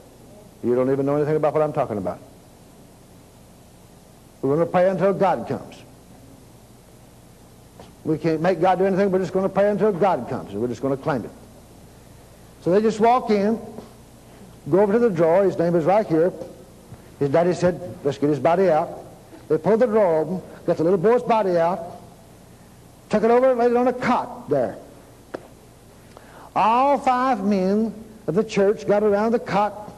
[0.64, 2.18] You don't even know anything about what I'm talking about.
[4.42, 5.80] We're going to pray until God comes.
[8.04, 9.12] We can't make God do anything.
[9.12, 10.54] We're just going to pray until God comes.
[10.54, 11.30] And we're just going to claim it.
[12.64, 13.62] So they just walk in,
[14.72, 15.44] go over to the drawer.
[15.44, 16.34] His name is right here.
[17.20, 18.90] His daddy said, let's get his body out.
[19.50, 22.02] They pulled the drawer open, got the little boy's body out,
[23.12, 24.80] took it over and laid it on a cot there.
[26.56, 27.94] All five men
[28.28, 29.92] of the church got around the cot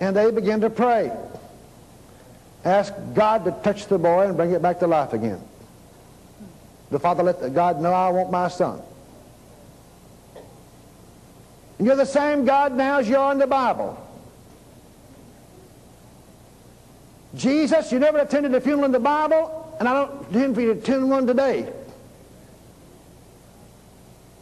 [0.00, 1.10] and they began to pray.
[2.64, 5.40] Ask God to touch the boy and bring it back to life again.
[6.90, 8.80] The father let God know, I want my son.
[11.78, 14.02] And you're the same God now as you are in the Bible.
[17.34, 20.74] Jesus, you never attended a funeral in the Bible, and I don't intend for you
[20.74, 21.70] to attend one today.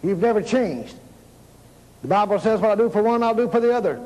[0.02, 0.94] You've never changed.
[2.04, 3.98] The Bible says, what I do for one, I'll do for the other.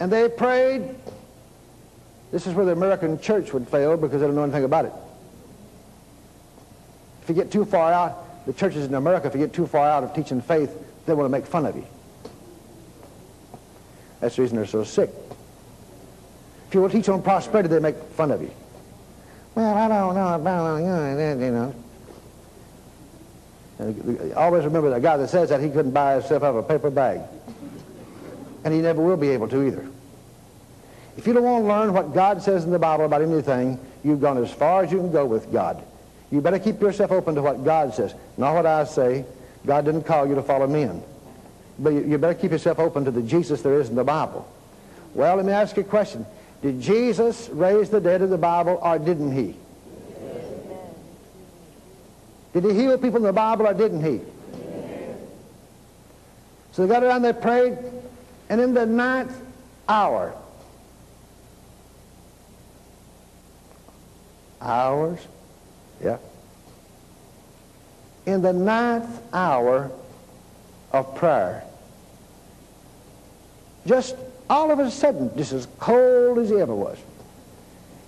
[0.00, 0.82] And they prayed.
[2.30, 4.92] This is where the American church would fail because they don't know anything about it.
[7.22, 9.86] If you get too far out, the churches in America, if you get too far
[9.86, 11.84] out of teaching faith, they want to make fun of you.
[14.20, 15.10] That's the reason they're so sick.
[16.68, 18.50] If you will teach on prosperity, they make fun of you.
[19.54, 21.74] Well, I don't know about, you know.
[24.36, 26.90] Always remember the guy that says that he couldn't buy himself out of a paper
[26.90, 27.20] bag.
[28.64, 29.88] And he never will be able to either.
[31.16, 34.20] If you don't want to learn what God says in the Bible about anything, you've
[34.20, 35.82] gone as far as you can go with God.
[36.30, 39.24] You better keep yourself open to what God says, not what I say.
[39.66, 41.02] God didn't call you to follow men.
[41.78, 44.48] But you better keep yourself open to the Jesus there is in the Bible.
[45.14, 46.24] Well, let me ask you a question.
[46.62, 49.56] Did Jesus raise the dead in the Bible or didn't he?
[52.52, 54.20] Did he heal people in the Bible or didn't he?
[56.72, 57.78] So they got around, they prayed,
[58.48, 59.34] and in the ninth
[59.88, 60.34] hour,
[64.60, 65.18] hours,
[66.02, 66.16] yeah,
[68.24, 69.90] in the ninth hour
[70.92, 71.64] of prayer,
[73.86, 74.16] just
[74.48, 76.98] all of a sudden, just as cold as he ever was,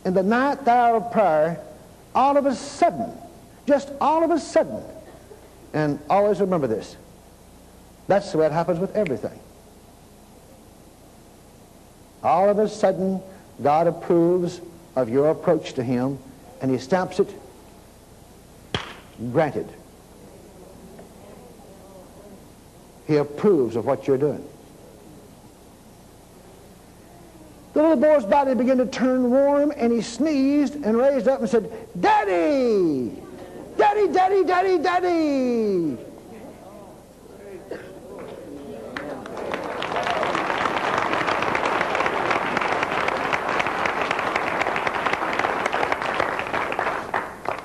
[0.06, 1.60] in the ninth hour of prayer,
[2.14, 3.12] all of a sudden,
[3.66, 4.82] just all of a sudden.
[5.72, 6.96] And always remember this.
[8.06, 9.38] That's the way it happens with everything.
[12.22, 13.20] All of a sudden,
[13.62, 14.60] God approves
[14.96, 16.18] of your approach to him,
[16.60, 17.28] and he stamps it,
[19.32, 19.68] granted.
[23.06, 24.44] He approves of what you're doing.
[27.74, 31.48] The little boy's body began to turn warm, and he sneezed and raised up and
[31.48, 33.23] said, Daddy!
[33.76, 35.98] Daddy, daddy, daddy, daddy.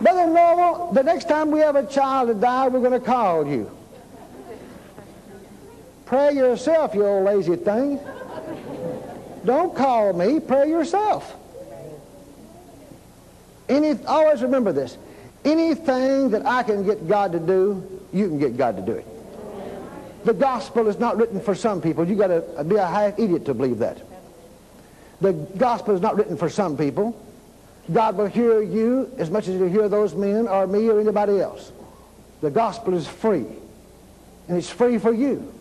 [0.02, 3.46] Brother Norvel, the next time we have a child that dies, we're going to call
[3.46, 3.70] you.
[6.06, 8.00] Pray yourself, you old lazy thing.
[9.46, 11.36] Don't call me, pray yourself.
[13.68, 14.98] Any, always remember this.
[15.46, 19.06] Anything that I can get God to do, you can get God to do it.
[20.26, 22.08] The gospel is not written for some people.
[22.08, 24.02] you got to be a half idiot to believe that.
[25.22, 27.20] The gospel is not written for some people.
[27.92, 31.40] God will hear you as much as he'll hear those men or me or anybody
[31.40, 31.72] else.
[32.42, 33.46] The gospel is free.
[34.48, 35.54] And it's free for you.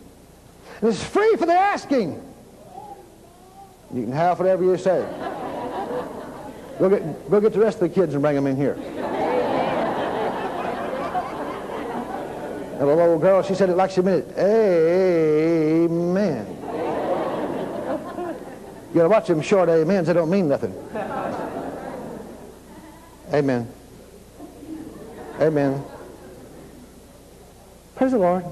[0.80, 2.22] And it's free for the asking.
[3.94, 5.00] You can have whatever you say.
[6.78, 8.76] Go get, go get the rest of the kids and bring them in here.
[12.78, 14.38] And the little girl, she said it like she meant it.
[14.38, 16.46] Amen.
[18.90, 20.72] You gotta watch them short amens, they don't mean nothing.
[23.34, 23.68] Amen.
[25.40, 25.82] Amen.
[27.96, 28.44] Praise the Lord.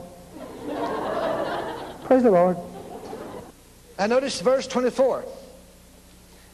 [2.05, 2.57] Praise the Lord.
[3.97, 5.25] I notice verse 24.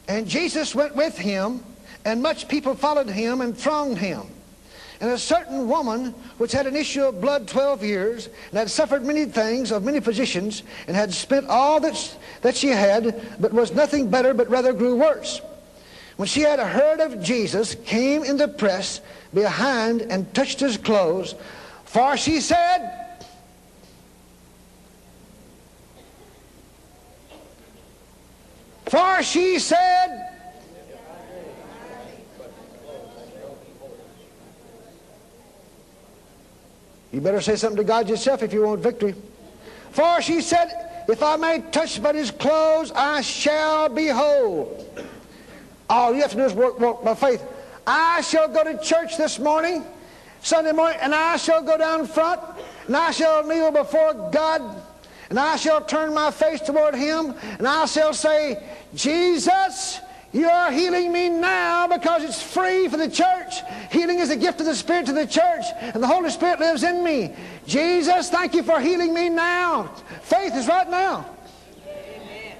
[0.07, 1.63] And Jesus went with him,
[2.05, 4.27] and much people followed him and thronged him.
[5.03, 9.03] And a certain woman which had an issue of blood 12 years, and had suffered
[9.03, 13.73] many things of many physicians, and had spent all that, that she had, but was
[13.73, 15.41] nothing better, but rather grew worse.
[16.15, 19.01] When she had heard of Jesus, came in the press
[19.33, 21.35] behind and touched his clothes,
[21.83, 23.19] for she said,
[28.85, 30.32] For she said,
[37.13, 39.13] You better say something to God yourself if you want victory.
[39.91, 44.83] For she said, If I may touch but his clothes, I shall be whole.
[45.89, 47.43] All you have to do is work, work by faith.
[47.85, 49.85] I shall go to church this morning,
[50.41, 52.41] Sunday morning, and I shall go down front,
[52.87, 54.81] and I shall kneel before God,
[55.29, 58.63] and I shall turn my face toward him, and I shall say,
[58.95, 59.99] Jesus,
[60.33, 63.61] You are healing me now because it's free for the church.
[63.91, 66.81] Healing is a gift of the Spirit to the church, and the Holy Spirit lives
[66.81, 67.35] in me.
[67.67, 69.83] Jesus, thank you for healing me now.
[70.23, 71.23] Faith is right now.
[71.87, 72.57] Amen.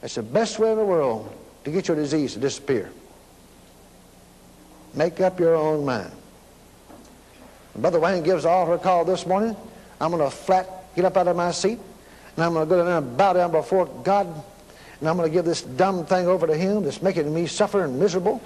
[0.00, 2.90] That's the best way in the world to get your disease to disappear.
[4.94, 6.10] Make up your own mind.
[7.76, 9.54] Brother Wayne gives all her call this morning.
[10.00, 11.78] I'm going to flat get up out of my seat,
[12.34, 14.26] and I'm going to go down and bow down before God
[15.00, 17.84] and I'm going to give this dumb thing over to him that's making me suffer
[17.84, 18.40] and miserable.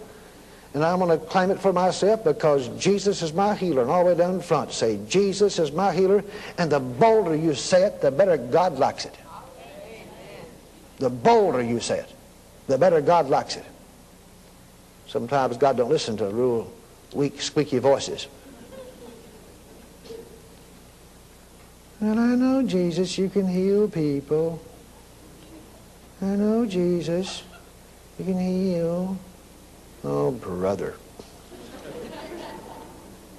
[0.73, 3.83] And I'm going to claim it for myself because Jesus is my healer.
[3.83, 6.25] And all the way down front, say, Jesus is my healer.
[6.59, 9.15] And the bolder you say it, the better God likes it.
[10.99, 12.13] The bolder you say it,
[12.69, 13.65] the better God likes it.
[15.07, 16.73] Sometimes God don't listen to real
[17.13, 18.29] weak, squeaky voices.
[22.01, 24.61] And I know, Jesus, you can heal people.
[26.25, 27.43] I know Jesus.
[28.19, 29.19] You can heal.
[30.03, 30.95] Oh, brother.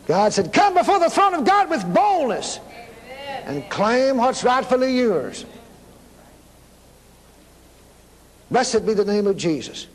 [0.05, 2.59] God said, Come before the throne of God with boldness
[3.45, 5.45] and claim what's rightfully yours.
[8.51, 9.87] Blessed be the name of Jesus.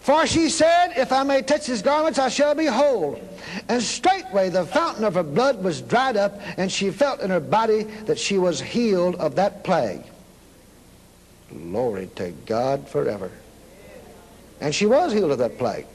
[0.00, 3.20] For she said, If I may touch his garments, I shall be whole.
[3.68, 7.40] And straightway the fountain of her blood was dried up, and she felt in her
[7.40, 10.02] body that she was healed of that plague.
[11.56, 13.30] Glory to God forever.
[14.60, 15.86] And she was healed of that plague.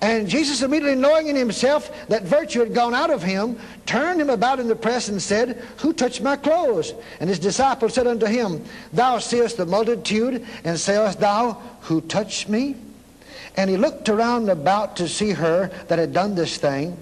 [0.00, 3.56] And Jesus, immediately knowing in himself that virtue had gone out of him,
[3.86, 6.92] turned him about in the press and said, Who touched my clothes?
[7.20, 12.48] And his disciples said unto him, Thou seest the multitude, and sayest thou, Who touched
[12.48, 12.74] me?
[13.56, 17.00] And he looked around about to see her that had done this thing.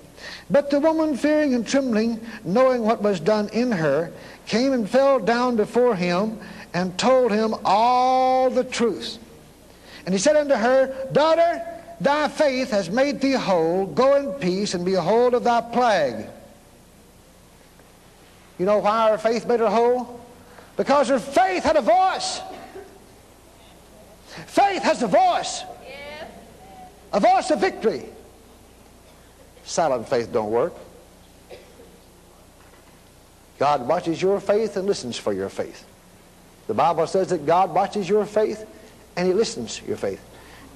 [0.50, 4.12] But the woman, fearing and trembling, knowing what was done in her,
[4.46, 6.38] came and fell down before him
[6.72, 9.18] and told him all the truth.
[10.06, 11.62] And he said unto her, Daughter,
[12.00, 13.86] thy faith has made thee whole.
[13.86, 16.26] Go in peace and be whole of thy plague.
[18.58, 20.20] You know why her faith made her whole?
[20.76, 22.40] Because her faith had a voice.
[24.46, 25.64] Faith has a voice.
[27.12, 28.04] A voice of victory.
[29.64, 30.74] Silent faith don't work.
[33.58, 35.84] God watches your faith and listens for your faith.
[36.70, 38.64] The Bible says that God watches your faith
[39.16, 40.24] and he listens to your faith.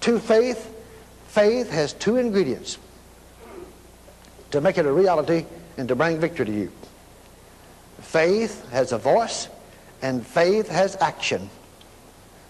[0.01, 0.75] To faith,
[1.29, 2.79] faith has two ingredients
[4.51, 6.73] to make it a reality and to bring victory to you.
[8.01, 9.47] Faith has a voice
[10.03, 11.49] and faith has action.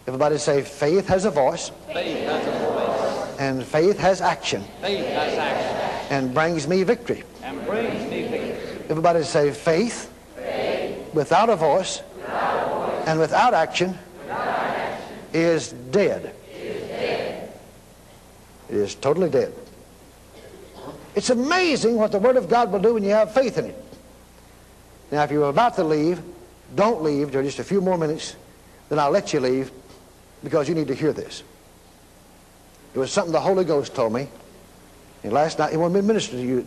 [0.07, 1.71] Everybody say faith has a voice.
[1.93, 3.39] Faith has a voice.
[3.41, 4.65] And faith has action.
[4.81, 6.17] Faith has action.
[6.17, 7.25] And brings me victory.
[7.43, 8.87] And brings me victory.
[8.89, 11.13] Everybody say faith, faith.
[11.13, 12.14] without a voice, without a voice
[13.07, 16.35] and without action, without action is dead.
[16.53, 17.53] Is dead.
[18.69, 19.53] It is totally dead.
[21.15, 23.85] It's amazing what the Word of God will do when you have faith in it.
[25.13, 26.21] Now, if you're about to leave,
[26.75, 28.35] don't leave for just a few more minutes,
[28.89, 29.71] then I'll let you leave
[30.43, 31.43] because you need to hear this.
[32.95, 34.29] It was something the Holy Ghost told me.
[35.23, 36.67] And last night, he wanted me to minister to you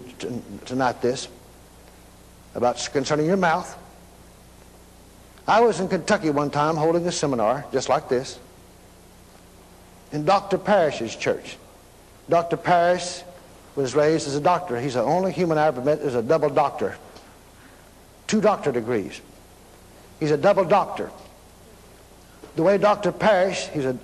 [0.66, 1.28] tonight this
[2.56, 3.78] about concerning your mouth.
[5.48, 8.38] I was in Kentucky one time holding a seminar just like this
[10.12, 10.58] in Dr.
[10.58, 11.58] Parrish's church.
[12.30, 12.58] Dr.
[12.58, 13.24] Parrish
[13.76, 14.80] was raised as a doctor.
[14.80, 16.98] He's the only human I've ever met as a double doctor.
[18.28, 19.22] Two doctor degrees.
[20.20, 21.12] He's a double doctor.
[22.56, 23.12] The way Dr.
[23.12, 23.98] Parrish, he's a,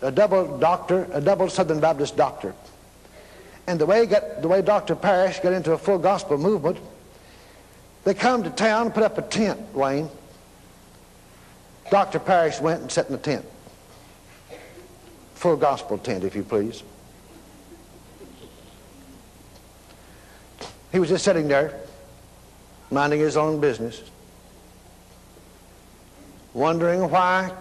[0.00, 2.54] a double doctor, a double Southern Baptist doctor.
[3.66, 4.94] And the way, got, the way Dr.
[4.94, 6.78] Parrish got into a full gospel movement,
[8.04, 10.08] they come to town put up a tent, Wayne,
[11.90, 12.18] Dr.
[12.18, 13.44] Parrish went and sat in the tent.
[15.34, 16.82] Full gospel tent, if you please.
[20.90, 21.78] He was just sitting there,
[22.90, 24.02] minding his own business,
[26.54, 27.52] wondering why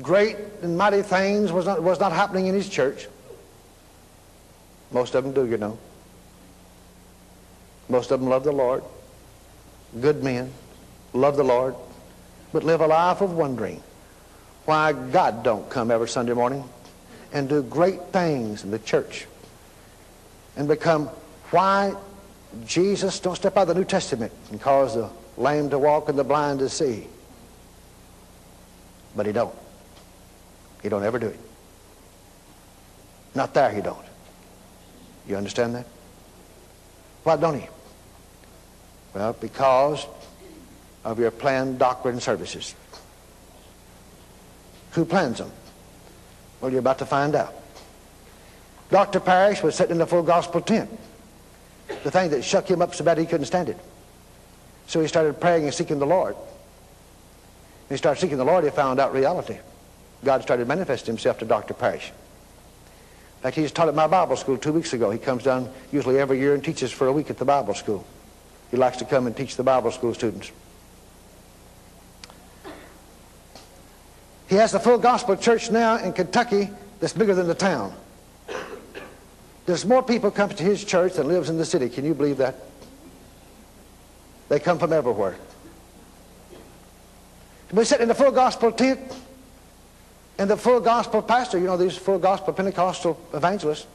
[0.00, 3.08] great and mighty things was not, was not happening in his church.
[4.90, 5.78] Most of them do, you know.
[7.88, 8.84] Most of them love the Lord.
[10.00, 10.50] Good men
[11.12, 11.74] love the Lord
[12.52, 13.82] but live a life of wondering
[14.64, 16.68] why God don't come every Sunday morning
[17.32, 19.26] and do great things in the church
[20.56, 21.06] and become
[21.50, 21.94] why
[22.66, 26.18] Jesus don't step out of the New Testament and cause the lame to walk and
[26.18, 27.06] the blind to see.
[29.16, 29.54] But he don't.
[30.82, 31.40] He don't ever do it.
[33.34, 34.04] Not there he don't.
[35.26, 35.86] You understand that?
[37.22, 37.68] Why don't he?
[39.14, 40.06] Well, because
[41.04, 42.74] of your planned doctrine services.
[44.92, 45.50] Who plans them?
[46.60, 47.54] Well, you're about to find out.
[48.90, 49.20] Dr.
[49.20, 50.90] Parrish was sitting in the full gospel tent.
[52.04, 53.78] The thing that shook him up so bad he couldn't stand it.
[54.86, 56.34] So he started praying and seeking the Lord.
[56.34, 56.44] When
[57.90, 59.58] he started seeking the Lord, he found out reality.
[60.24, 61.74] God started manifesting himself to Dr.
[61.74, 62.10] Parrish.
[62.10, 65.10] In fact, he just taught at my Bible school two weeks ago.
[65.10, 68.06] He comes down usually every year and teaches for a week at the Bible school.
[68.70, 70.52] He likes to come and teach the Bible school students.
[74.52, 76.68] He has the full gospel church now in Kentucky
[77.00, 77.90] that's bigger than the town.
[79.64, 81.88] There's more people come to his church than lives in the city.
[81.88, 82.56] Can you believe that?
[84.50, 85.36] They come from everywhere.
[87.72, 89.00] We sit in the full gospel tent,
[90.36, 93.86] and the full gospel pastor, you know, these full gospel Pentecostal evangelists,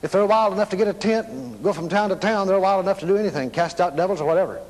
[0.00, 2.58] if they're wild enough to get a tent and go from town to town, they're
[2.58, 4.62] wild enough to do anything, cast out devils or whatever.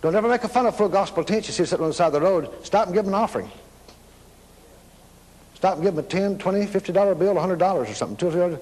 [0.00, 2.06] Don't ever make a fun of full gospel tents you see sitting on the side
[2.08, 2.64] of the road.
[2.64, 3.50] Stop and give them an offering.
[5.54, 8.58] Stop and give them a 10, 20, 50 dollar bill, a hundred dollars or something.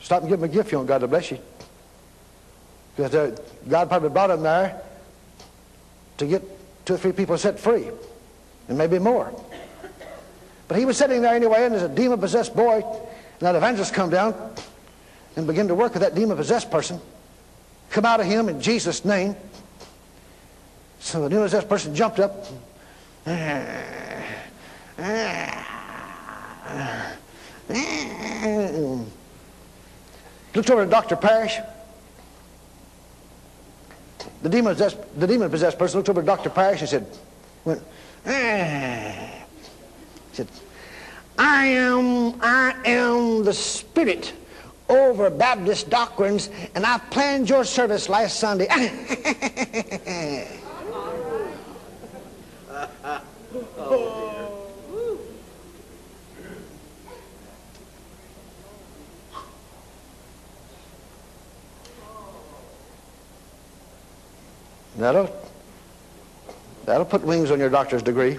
[0.00, 1.38] Stop and give them a gift you want God to bless you.
[2.96, 3.38] Because
[3.68, 4.82] God probably brought them there
[6.18, 6.42] to get
[6.84, 7.88] two or three people set free,
[8.68, 9.32] and maybe more.
[10.66, 14.10] But he was sitting there anyway, and there's a demon-possessed boy, and that evangelist come
[14.10, 14.34] down
[15.36, 17.00] and begin to work with that demon-possessed person.
[17.90, 19.36] Come out of him in Jesus' name.
[21.00, 22.46] So the demon-possessed person jumped up.
[30.54, 31.16] Looked over at Dr.
[31.16, 31.56] Parrish.
[34.42, 36.50] The demon-possessed, the demon-possessed person looked over at Dr.
[36.50, 37.06] Parrish and said,
[37.64, 37.82] went,
[40.32, 40.48] said,
[41.38, 44.34] I am, I am the spirit
[44.88, 48.66] over Baptist doctrines, and I planned your service last Sunday.
[53.76, 55.18] Oh,
[64.96, 65.34] that'll,
[66.84, 68.38] that'll put wings on your doctor's degree.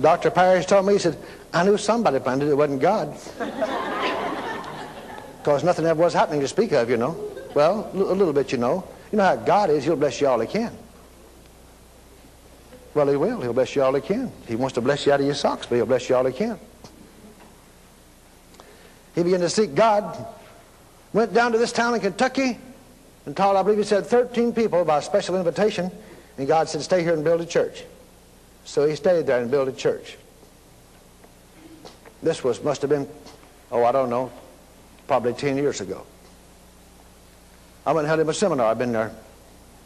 [0.00, 0.30] Dr.
[0.30, 1.16] Parrish told me, he said,
[1.52, 3.16] I knew somebody planned it, it wasn't God.
[5.38, 7.33] Because nothing ever was happening to speak of, you know.
[7.54, 8.84] Well, a little bit, you know.
[9.12, 10.76] You know how God is, he'll bless you all he can.
[12.94, 13.40] Well, he will.
[13.40, 14.30] He'll bless you all he can.
[14.46, 16.32] He wants to bless you out of your socks, but he'll bless you all he
[16.32, 16.58] can.
[19.14, 20.26] He began to seek God
[21.14, 22.58] Went down to this town in Kentucky
[23.24, 25.90] and told, I believe he said, 13 people by special invitation.
[26.36, 27.84] And God said, stay here and build a church.
[28.64, 30.18] So he stayed there and built a church.
[32.20, 33.08] This was, must have been,
[33.70, 34.32] oh, I don't know,
[35.06, 36.04] probably 10 years ago.
[37.86, 38.66] I went and held him a seminar.
[38.66, 39.12] I've been there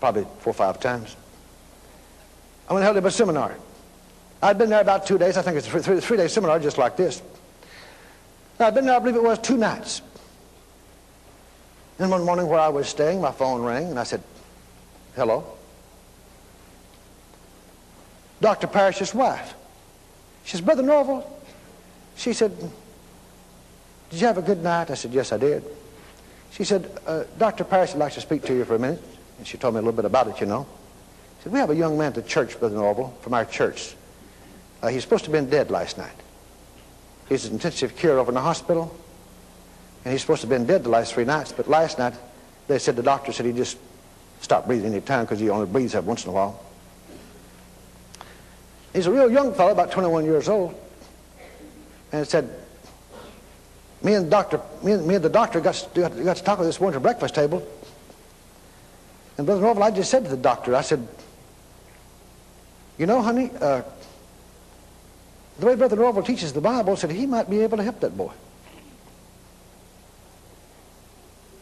[0.01, 1.17] probably four or five times.
[2.69, 3.57] I went and held him a seminar.
[4.43, 5.37] I'd been there about two days.
[5.37, 7.23] I think it's a three, three-day seminar just like this.
[8.61, 10.03] I'd been there, I believe it was two nights.
[11.99, 14.23] And one morning where I was staying, my phone rang, and I said,
[15.17, 15.45] hello?
[18.41, 18.69] Dr.
[18.69, 19.55] Parrish's wife.
[20.45, 21.29] She says, Brother Norvel,
[22.17, 22.57] she said,
[24.11, 24.91] did you have a good night?
[24.91, 25.65] I said, yes, I did.
[26.53, 27.65] She said, uh, Dr.
[27.65, 29.03] Parrish would like to speak to you for a minute.
[29.39, 30.67] And she told me a little bit about it, you know.
[31.39, 33.95] She said, we have a young man at the church, Brother Norvel, from our church.
[34.83, 36.17] Uh, he's supposed to have been dead last night.
[37.29, 38.97] He's in intensive care over in the hospital.
[40.05, 42.15] And he's supposed to have been dead the last three nights, but last night
[42.67, 43.79] they said the doctor said he just
[44.41, 46.65] stopped breathing any time because he only breathes every once in a while.
[48.93, 50.75] He's a real young fellow, about 21 years old.
[52.13, 52.49] And said,
[54.03, 56.59] me and, the doctor, me and, me and the doctor got to, got to talk
[56.59, 57.67] with this morning at breakfast table.
[59.37, 61.07] And Brother Norvel, I just said to the doctor, I said,
[62.97, 63.83] you know, honey, uh,
[65.59, 68.17] the way Brother Norvel teaches the Bible, said he might be able to help that
[68.17, 68.33] boy.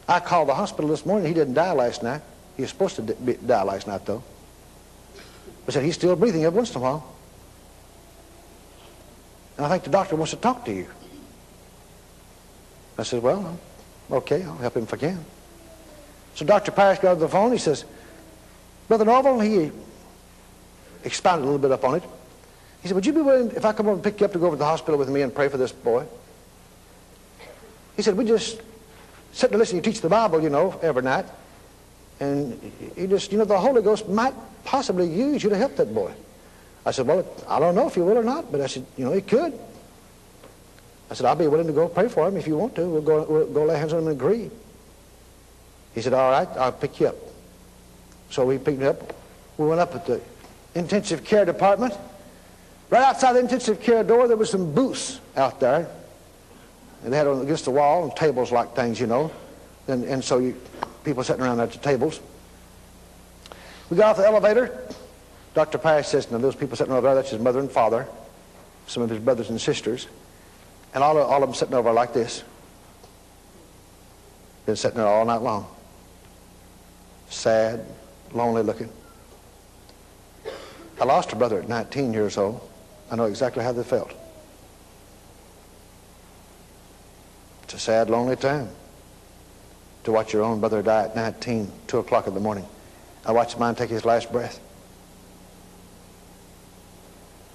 [0.09, 1.27] I called the hospital this morning.
[1.27, 2.23] He didn't die last night.
[2.57, 4.23] He was supposed to die last night, though.
[5.65, 7.15] But said he's still breathing every once in a while.
[9.57, 10.87] And I think the doctor wants to talk to you.
[12.99, 13.59] I said, well,
[14.11, 15.25] okay, I'll help him if I can.
[16.35, 16.71] So Dr.
[16.73, 17.53] Parrish got on the phone.
[17.53, 17.85] He says,
[18.89, 19.73] Brother Norvel, he
[21.05, 22.03] expounded a little bit upon it.
[22.83, 24.39] He said, would you be willing, if I come over and pick you up to
[24.39, 26.05] go over to the hospital with me and pray for this boy?
[27.97, 28.61] He said, we just
[29.33, 31.27] sit and listen, you teach the Bible, you know, every night.
[32.21, 34.35] And you just, you know, the Holy Ghost might
[34.65, 36.13] possibly use you to help that boy.
[36.85, 39.05] I said, well, I don't know if you will or not, but I said, you
[39.05, 39.59] know, he could.
[41.11, 42.89] I said, I'll be willing to go pray for him if you want to.
[42.89, 44.51] We'll go, we'll go lay hands on him and agree.
[45.95, 47.17] He said, all right, I'll pick you up.
[48.31, 49.15] So we picked him up.
[49.57, 50.21] We went up at the
[50.75, 51.95] intensive care department.
[52.91, 55.89] Right outside the intensive care door, there was some booths out there.
[57.03, 59.31] And they had on against the wall and tables like things, you know.
[59.89, 60.61] And, and so you,
[61.05, 62.21] people sitting around at the tables.
[63.89, 64.77] We got off the elevator.
[65.55, 65.79] Dr.
[65.79, 68.07] Parrish says, now those people sitting over there, that's his mother and father,
[68.87, 70.09] some of his brothers and sisters.
[70.97, 72.43] And all of, all of them sitting over like this.
[74.65, 75.67] Been sitting there all night long.
[77.29, 77.85] Sad,
[78.33, 78.89] lonely looking.
[80.99, 82.67] I lost a brother at 19 years old.
[83.11, 84.11] I know exactly how they felt.
[87.65, 88.71] It's a sad, lonely time
[90.05, 92.65] to watch your own brother die at 19, 2 o'clock in the morning.
[93.27, 94.59] I watched mine take his last breath.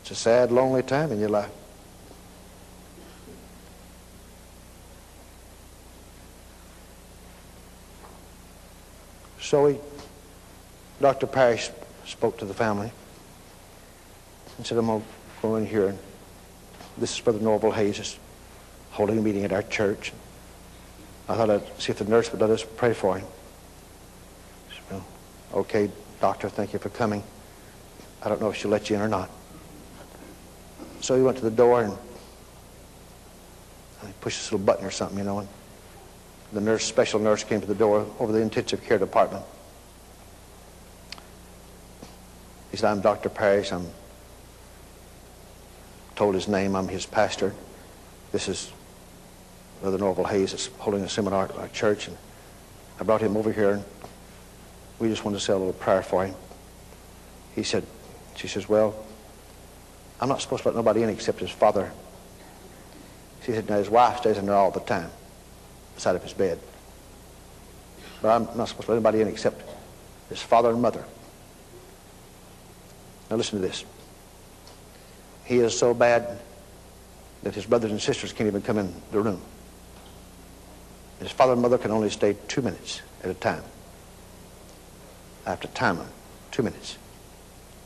[0.01, 1.49] It's a sad, lonely time in your life.
[9.51, 9.77] So he,
[11.01, 11.27] Dr.
[11.27, 11.71] Parrish
[12.05, 12.89] spoke to the family
[14.55, 15.07] and said, I'm going to
[15.41, 15.87] go in here.
[15.89, 15.99] And
[16.97, 18.17] this is Brother Norvel Hayes is
[18.91, 20.13] holding a meeting at our church.
[21.27, 23.27] I thought I'd see if the nurse would let us pray for him.
[24.69, 25.05] Said, well,
[25.55, 25.91] okay,
[26.21, 27.21] doctor, thank you for coming.
[28.23, 29.29] I don't know if she'll let you in or not.
[31.01, 31.91] So he went to the door and
[34.07, 35.49] he pushed this little button or something, you know, and
[36.51, 39.43] the nurse, special nurse came to the door over the intensive care department.
[42.71, 43.29] He said, I'm Dr.
[43.29, 43.71] Parrish.
[43.71, 43.87] I'm
[46.15, 46.75] told his name.
[46.75, 47.53] I'm his pastor.
[48.31, 48.71] This is
[49.81, 52.07] Brother Norvel Hayes that's holding a seminar at our church.
[52.07, 52.17] And
[52.99, 53.83] I brought him over here, and
[54.99, 56.35] we just wanted to say a little prayer for him.
[57.55, 57.85] He said,
[58.35, 58.95] she says, well,
[60.19, 61.91] I'm not supposed to let nobody in except his father.
[63.43, 65.09] She said, now his wife stays in there all the time,
[65.95, 66.59] beside of his bed.
[68.21, 69.67] But I'm not supposed to let anybody in except
[70.29, 71.03] his father and mother.
[73.29, 73.85] Now listen to this.
[75.45, 76.39] He is so bad
[77.43, 79.41] that his brothers and sisters can't even come in the room.
[81.19, 83.63] His father and mother can only stay two minutes at a time.
[85.45, 86.09] I have to time them,
[86.51, 86.97] two minutes.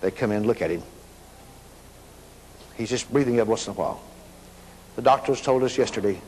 [0.01, 0.83] They come in, look at him.
[2.75, 4.01] He's just breathing every once in a while.
[4.95, 6.19] The doctors told us yesterday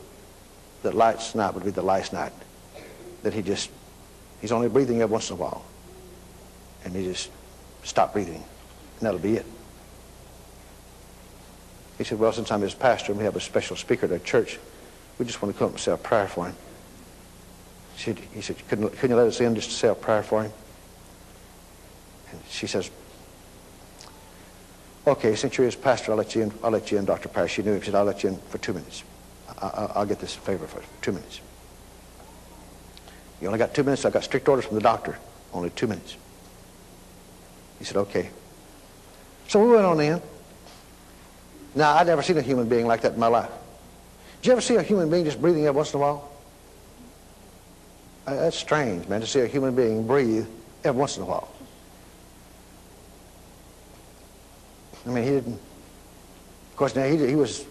[0.82, 2.32] that last night would be the last night.
[3.22, 3.70] That he just,
[4.40, 5.64] he's only breathing every once in a while.
[6.84, 7.30] And he just
[7.82, 8.34] stopped breathing.
[8.34, 9.46] And that'll be it.
[11.98, 14.18] He said, well, since I'm his pastor and we have a special speaker at our
[14.20, 14.58] church,
[15.18, 16.54] we just want to come up and say a prayer for him.
[17.96, 20.22] He said, he said couldn't, couldn't you let us in just to say a prayer
[20.22, 20.52] for him?
[22.30, 22.88] And she says,
[25.04, 27.28] okay, since you're his pastor, I'll let you in, I'll let you in, Dr.
[27.28, 27.54] Parrish.
[27.54, 27.80] She knew him.
[27.80, 29.02] She said, I'll let you in for two minutes.
[29.60, 31.40] I, will get this favor for two minutes.
[33.40, 34.04] You only got two minutes.
[34.04, 35.18] I got strict orders from the doctor.
[35.52, 36.16] Only two minutes.
[37.78, 38.30] He said, okay.
[39.46, 40.20] So we went on in.
[41.74, 43.50] Now, I'd never seen a human being like that in my life.
[44.40, 46.30] Did you ever see a human being just breathing every once in a while?
[48.24, 50.46] That's strange, man, to see a human being breathe
[50.84, 51.48] every once in a while.
[55.06, 57.64] I mean, he didn't, of course, now he, he was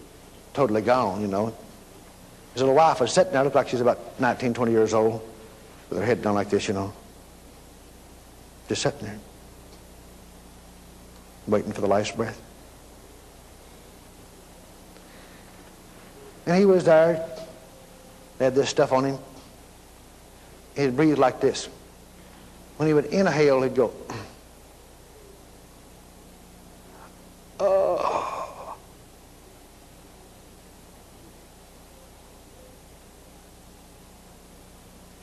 [0.54, 1.54] totally gone, you know.
[2.52, 5.22] His little wife was sitting there, looked like she's about 19, 20 years old,
[5.90, 6.92] with her head down like this, you know.
[8.68, 9.18] Just sitting there,
[11.46, 12.40] waiting for the last breath.
[16.46, 17.28] And he was there.
[18.38, 19.18] They had this stuff on him.
[20.76, 21.68] He'd breathe like this.
[22.78, 23.92] When he would inhale, he'd go.
[27.60, 28.37] Oh.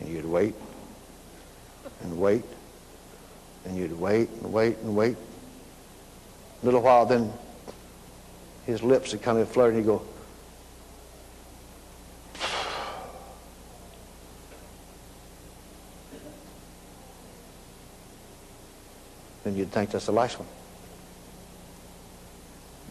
[0.06, 0.54] And you'd wait
[2.04, 2.44] and wait
[3.66, 5.18] and you'd wait and wait and wait.
[6.62, 7.34] A little while, then
[8.68, 10.04] his lips would kind of flutter and he'd go,
[19.44, 20.48] then you'd think that's the last one.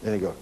[0.01, 0.35] Then you go,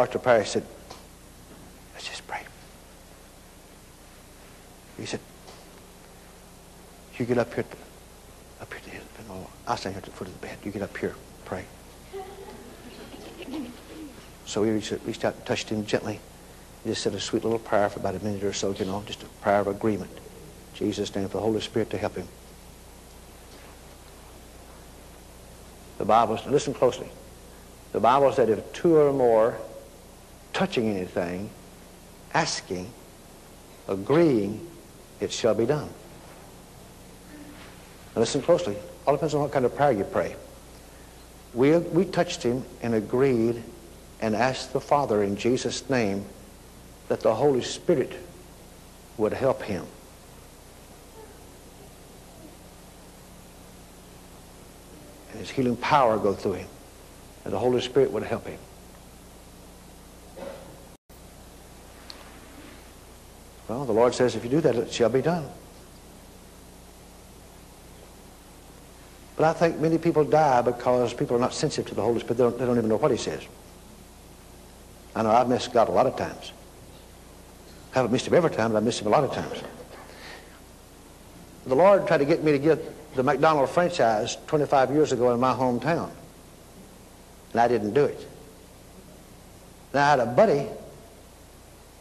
[0.00, 0.18] Dr.
[0.18, 0.64] Parrish said,
[1.92, 2.40] Let's just pray.
[4.98, 5.20] He said,
[7.18, 7.66] You get up here,
[8.62, 10.56] up here to the no, I stand here at the foot of the bed.
[10.64, 11.66] You get up here, pray.
[14.46, 16.18] So he reached, reached out and touched him gently.
[16.82, 19.02] He just said a sweet little prayer for about a minute or so, you know,
[19.04, 20.10] just a prayer of agreement.
[20.72, 22.26] Jesus' name, for the Holy Spirit to help him.
[25.98, 27.10] The Bible, listen closely.
[27.92, 29.58] The Bible said if two or more
[30.60, 31.48] touching anything,
[32.34, 32.86] asking,
[33.88, 34.68] agreeing,
[35.18, 35.88] it shall be done.
[38.14, 38.76] Now listen closely.
[39.06, 40.36] All depends on what kind of prayer you pray.
[41.54, 43.62] We, we touched him and agreed
[44.20, 46.26] and asked the Father in Jesus' name
[47.08, 48.12] that the Holy Spirit
[49.16, 49.86] would help him.
[55.30, 56.68] And his healing power go through him.
[57.46, 58.58] And the Holy Spirit would help him.
[63.70, 65.46] Well, the Lord says if you do that, it shall be done.
[69.36, 72.36] But I think many people die because people are not sensitive to the Holy Spirit.
[72.38, 73.46] They don't, they don't even know what he says.
[75.14, 76.50] I know I've missed God a lot of times.
[77.92, 79.62] I haven't missed him every time, but I've missed him a lot of times.
[81.64, 85.38] The Lord tried to get me to get the McDonald franchise 25 years ago in
[85.38, 86.10] my hometown.
[87.52, 88.26] And I didn't do it.
[89.94, 90.66] Now I had a buddy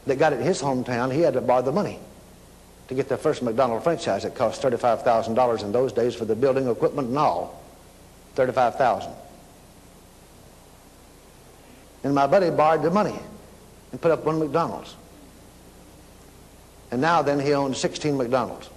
[0.10, 1.14] that got it in his hometown.
[1.14, 1.99] He had to borrow the money
[2.88, 4.26] to get the first McDonald franchise.
[4.26, 7.64] It cost $35,000 in those days for the building, equipment, and all.
[8.36, 9.12] 35000
[12.03, 13.18] And my buddy borrowed the money
[13.91, 14.95] and put up one McDonald's.
[16.91, 18.70] And now then he owns 16 McDonald's.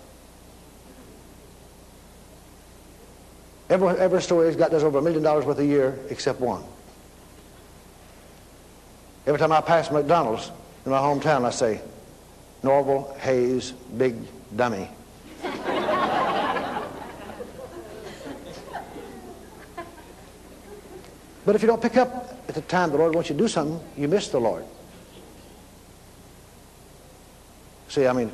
[3.70, 6.62] Every, every store he's got does over a million dollars worth a year except one.
[9.26, 10.50] Every time I pass McDonald's
[10.84, 11.80] in my hometown, I say,
[12.62, 14.16] Norvel Hayes Big
[14.54, 14.88] Dummy.
[21.44, 23.48] but if you don't pick up at the time the Lord wants you to do
[23.48, 24.64] something, you miss the Lord.
[27.88, 28.30] See, I mean,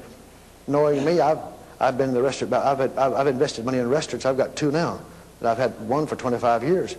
[0.67, 1.39] knowing me, I've,
[1.81, 4.25] I've been in the restaurant, I've, had, I've, I've invested money in restaurants.
[4.25, 5.01] I've got two now.
[5.41, 6.97] And I've had one for 25 years.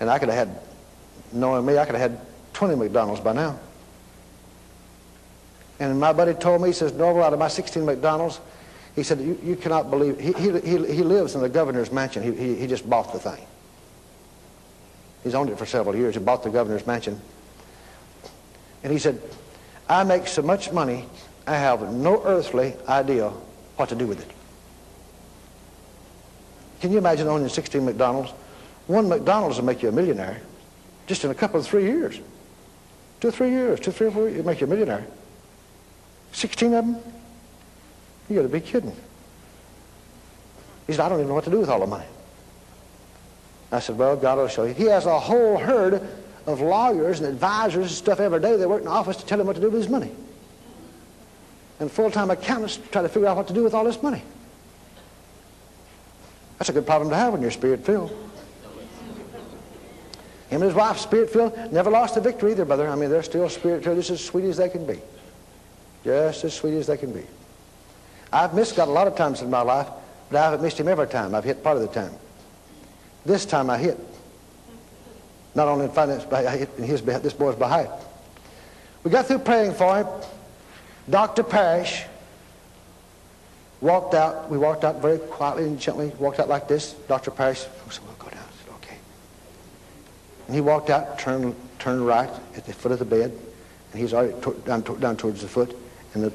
[0.00, 0.60] And I could have had,
[1.32, 2.20] knowing me, I could have had
[2.54, 3.58] 20 McDonald's by now.
[5.82, 8.38] And my buddy told me, he says, Norvel, out of my 16 McDonald's,
[8.94, 12.22] he said, you, you cannot believe, he, he, he, lives in the governor's mansion.
[12.22, 13.44] He, he, he just bought the thing.
[15.24, 16.14] He's owned it for several years.
[16.14, 17.20] He bought the governor's mansion.
[18.84, 19.20] And he said,
[19.88, 21.04] I make so much money
[21.48, 23.30] I have no earthly idea
[23.74, 24.30] what to do with it.
[26.80, 28.30] Can you imagine owning 16 McDonald's?
[28.86, 30.42] One McDonald's will make you a millionaire
[31.08, 32.20] just in a couple of three years.
[33.20, 35.04] Two or three years, two, three or four years, it'll make you a millionaire.
[36.32, 36.96] 16 of them?
[38.28, 38.94] You got to be kidding.
[40.86, 42.06] He said, I don't even know what to do with all the money.
[43.70, 44.74] I said, well, God will show you.
[44.74, 46.06] He has a whole herd
[46.46, 48.56] of lawyers and advisors and stuff every day.
[48.56, 50.10] They work in the office to tell him what to do with his money
[51.82, 54.22] and full-time accountants try to figure out what to do with all this money.
[56.58, 58.10] That's a good problem to have when you're spirit-filled.
[60.48, 62.88] Him and his wife, spirit-filled, never lost a victory either, brother.
[62.88, 65.00] I mean, they're still spirit-filled, just as sweet as they can be.
[66.04, 67.24] Just as sweet as they can be.
[68.32, 69.88] I've missed God a lot of times in my life,
[70.30, 71.34] but I haven't missed him every time.
[71.34, 72.12] I've hit part of the time.
[73.24, 73.98] This time I hit.
[75.54, 77.88] Not only in finance, but I hit in his, this boy's behind.
[79.04, 80.06] We got through praying for him.
[81.10, 81.42] Dr.
[81.42, 82.04] Parrish
[83.80, 84.48] walked out.
[84.50, 86.92] We walked out very quietly and gently, walked out like this.
[87.08, 87.30] Dr.
[87.30, 87.70] Parrish said,
[88.06, 88.38] we'll go down.
[88.38, 88.96] I said, okay.
[90.46, 93.36] And he walked out, turned, turned right at the foot of the bed,
[93.92, 94.34] and he's already
[94.64, 95.76] down, down towards the foot,
[96.14, 96.32] and the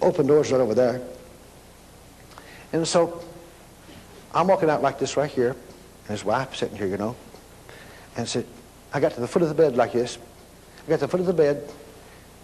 [0.00, 1.00] open door's right over there.
[2.72, 3.22] And so
[4.34, 7.14] I'm walking out like this right here, and his wife sitting here, you know,
[8.16, 8.46] and said,
[8.92, 10.18] I got to the foot of the bed like this.
[10.86, 11.70] I got to the foot of the bed,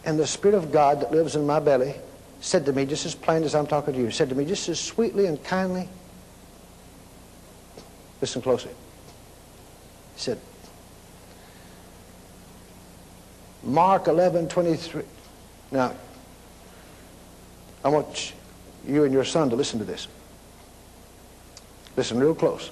[0.04, 1.94] and the Spirit of God that lives in my belly
[2.40, 4.68] said to me, just as plain as I'm talking to you, said to me just
[4.68, 5.88] as sweetly and kindly,
[8.20, 8.70] listen closely.
[10.14, 10.38] He said,
[13.64, 15.02] Mark 11, 23.
[15.72, 15.94] Now,
[17.84, 18.32] I want
[18.86, 20.08] you and your son to listen to this.
[21.96, 22.70] Listen real close.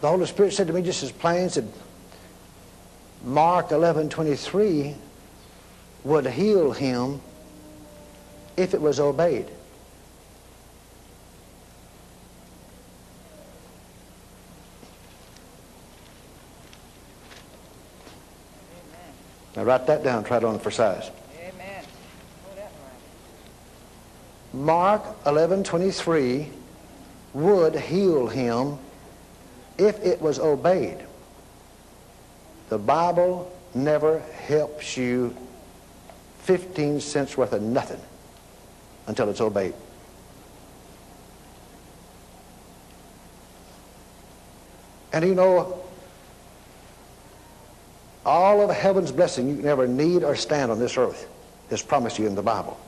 [0.00, 1.70] The Holy Spirit said to me just as plain, said,
[3.24, 4.94] Mark 11, 23
[6.04, 7.20] would heal him
[8.56, 9.48] if it was obeyed.
[19.58, 20.22] Now write that down.
[20.22, 21.10] Try it on for size.
[21.40, 21.84] Amen.
[24.52, 26.52] Mark 11:23
[27.34, 28.78] would heal him
[29.76, 30.98] if it was obeyed.
[32.68, 35.36] The Bible never helps you
[36.44, 38.00] 15 cents worth of nothing
[39.08, 39.74] until it's obeyed.
[45.12, 45.82] And you know,
[48.24, 51.28] all of heaven's blessing you can ever need or stand on this earth
[51.70, 52.78] is promised you in the Bible.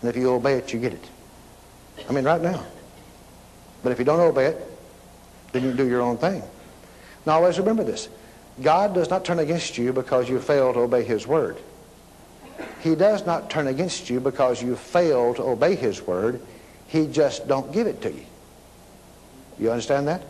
[0.00, 1.04] And if you obey it, you get it.
[2.08, 2.64] I mean, right now.
[3.82, 4.66] But if you don't obey it,
[5.52, 6.42] then you do your own thing.
[7.26, 8.08] Now, always remember this.
[8.62, 11.58] God does not turn against you because you fail to obey his word.
[12.80, 16.40] He does not turn against you because you fail to obey his word.
[16.88, 18.24] He just don't give it to you.
[19.58, 20.22] You understand that?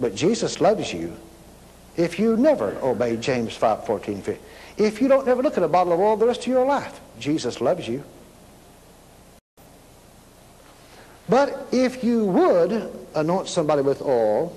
[0.00, 1.16] But Jesus loves you
[1.96, 4.42] if you never obey James 5, 14, 15.
[4.76, 7.00] If you don't ever look at a bottle of oil the rest of your life,
[7.18, 8.04] Jesus loves you.
[11.28, 14.56] But if you would anoint somebody with oil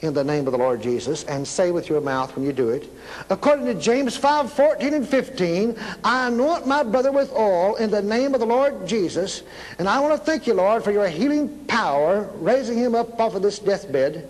[0.00, 2.68] in the name of the Lord Jesus and say with your mouth when you do
[2.68, 2.92] it,
[3.30, 8.02] according to James 5, 14 and 15, I anoint my brother with oil in the
[8.02, 9.42] name of the Lord Jesus,
[9.78, 13.34] and I want to thank you, Lord, for your healing power, raising him up off
[13.34, 14.28] of this deathbed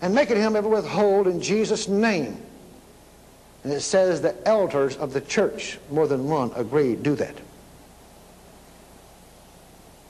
[0.00, 2.40] and making him ever withhold in Jesus' name.
[3.64, 7.34] And it says the elders of the church, more than one, agree, do that.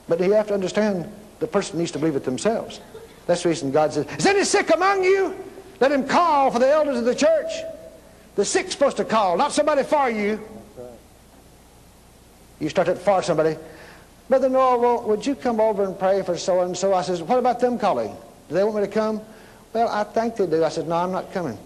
[0.07, 2.81] But you have to understand the person needs to believe it themselves.
[3.25, 5.35] That's the reason God says, Is any sick among you?
[5.79, 7.51] Let him call for the elders of the church.
[8.35, 10.39] The sick's supposed to call, not somebody for you.
[12.59, 13.57] You start to for somebody.
[14.27, 16.93] Brother Noah, well, would you come over and pray for so and so?
[16.93, 18.15] I says, What about them calling?
[18.47, 19.21] Do they want me to come?
[19.73, 20.63] Well, I think they do.
[20.63, 21.57] I said, No, I'm not coming.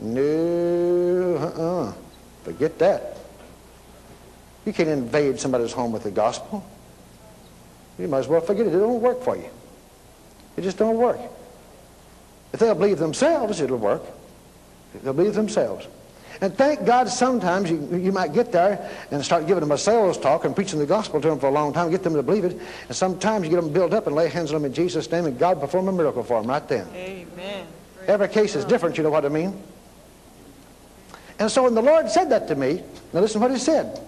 [0.00, 1.92] No, uh-uh.
[2.44, 3.16] Forget that.
[4.64, 6.64] You can't invade somebody's home with the gospel.
[7.98, 8.74] You might as well forget it.
[8.74, 9.48] It don't work for you.
[10.56, 11.20] It just don't work.
[12.52, 14.02] If they'll believe themselves, it'll work.
[14.94, 15.86] If they'll believe themselves.
[16.42, 20.18] And thank God sometimes you, you might get there and start giving them a sales
[20.18, 22.44] talk and preaching the gospel to them for a long time, get them to believe
[22.44, 22.60] it.
[22.88, 25.24] And sometimes you get them built up and lay hands on them in Jesus' name
[25.24, 26.86] and God perform a miracle for them right then.
[26.94, 27.66] Amen.
[28.06, 29.62] Every case is different, you know what I mean?
[31.38, 32.82] And so when the Lord said that to me,
[33.14, 34.00] now listen what he said.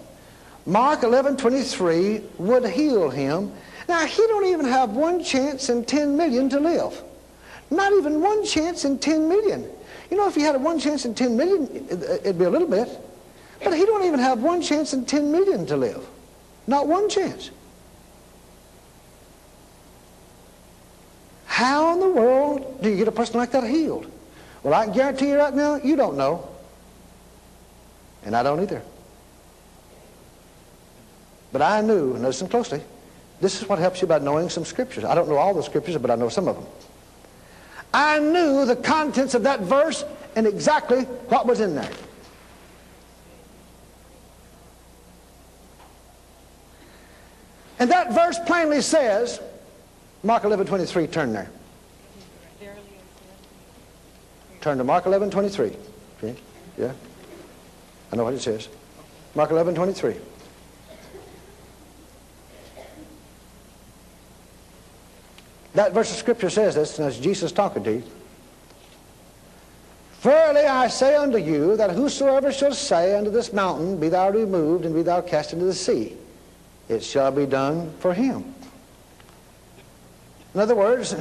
[0.67, 3.51] Mark 11, 23 would heal him
[3.87, 7.03] now, he don't even have one chance in 10 million to live.
[7.69, 9.69] Not even one chance in 10 million.
[10.09, 12.89] You know, if he had one chance in 10 million, it'd be a little bit.
[13.63, 16.05] But he don't even have one chance in 10 million to live.
[16.67, 17.51] Not one chance.
[21.45, 24.11] How in the world do you get a person like that healed?
[24.61, 26.49] Well, I can guarantee you right now, you don't know.
[28.23, 28.81] And I don't either.
[31.53, 32.81] But I knew, and listen closely,
[33.39, 35.03] this is what helps you by knowing some scriptures.
[35.05, 36.65] I don't know all the scriptures, but I know some of them.
[37.95, 40.03] I knew the contents of that verse
[40.35, 41.89] and exactly what was in there.
[47.79, 49.39] And that verse plainly says,
[50.23, 51.49] Mark 11, 23, turn there.
[54.59, 55.71] Turn to Mark 11, 23.
[56.17, 56.35] Okay?
[56.77, 56.91] Yeah?
[58.11, 58.67] I know what it says.
[59.35, 60.17] Mark 11, 23.
[65.75, 68.03] That verse of Scripture says this, and it's Jesus talking to you.
[70.21, 74.85] Verily I say unto you that whosoever shall say unto this mountain, Be thou removed,
[74.85, 76.15] and be thou cast into the sea,
[76.87, 78.55] it shall be done for him.
[80.53, 81.13] In other words,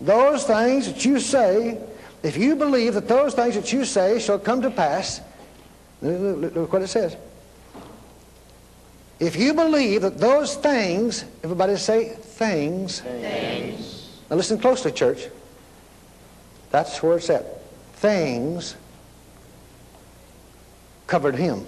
[0.00, 1.82] those things that you say,
[2.22, 5.20] if you believe that those things that you say shall come to pass,
[6.00, 7.16] look, look what it says.
[9.20, 13.00] If you believe that those things, everybody say things.
[13.00, 14.18] Things.
[14.30, 15.28] Now listen closely, church.
[16.70, 17.62] That's where it's at.
[17.96, 18.76] Things
[21.06, 21.66] covered him.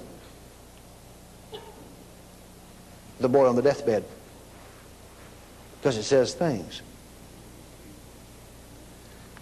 [3.21, 4.05] The boy on the deathbed.
[5.79, 6.81] Because it says things.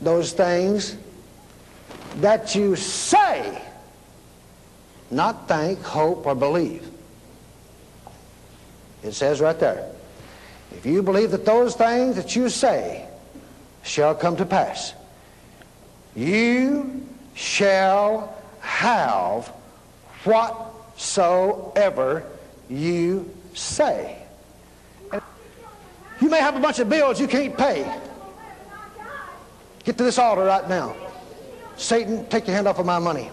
[0.01, 0.97] Those things
[2.17, 3.63] that you say,
[5.13, 6.91] not think, hope, or believe.
[9.03, 9.91] It says right there,
[10.73, 13.07] if you believe that those things that you say
[13.83, 14.95] shall come to pass,
[16.15, 19.49] you shall have
[20.25, 22.25] whatsoever
[22.69, 24.17] you say.
[26.21, 27.91] You may have a bunch of bills you can't pay.
[29.85, 30.95] Get to this altar right now.
[31.77, 33.31] Satan, take your hand off of my money.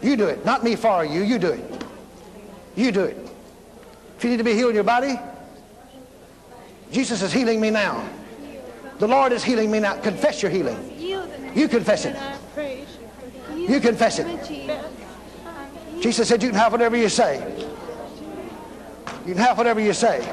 [0.00, 0.46] You do it.
[0.46, 1.22] Not me for you.
[1.22, 1.84] You do it.
[2.74, 3.27] You do it.
[4.18, 5.16] If you need to be healed in your body,
[6.90, 8.04] Jesus is healing me now.
[8.98, 9.96] The Lord is healing me now.
[10.00, 10.76] Confess your healing.
[11.54, 12.16] You confess it.
[13.54, 14.26] You confess it.
[16.00, 17.36] Jesus said you can have whatever you say.
[19.24, 20.28] You can have whatever you say.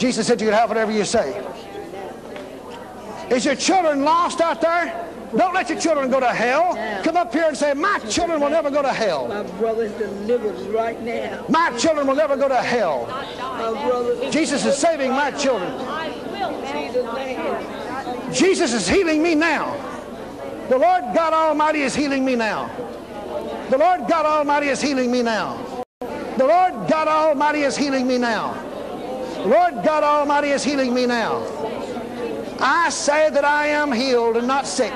[0.00, 1.40] Jesus said you can have whatever you say.
[3.30, 5.05] Is your children lost out there?
[5.36, 6.74] Don't let your children go to hell.
[7.02, 9.28] Come up here and say, my children will never go to hell.
[9.28, 11.44] My brother's delivered right now.
[11.48, 13.06] My children will never go to hell.
[14.30, 15.72] Jesus is saving my children.
[18.32, 19.74] Jesus' is healing me now.
[20.68, 22.68] The Lord God Almighty is healing me now.
[23.70, 25.84] The Lord God Almighty is healing me now.
[26.36, 28.54] The Lord God Almighty is healing me now.
[29.42, 31.42] The Lord God Almighty is healing me now.
[32.58, 34.92] I say that I am healed and not sick.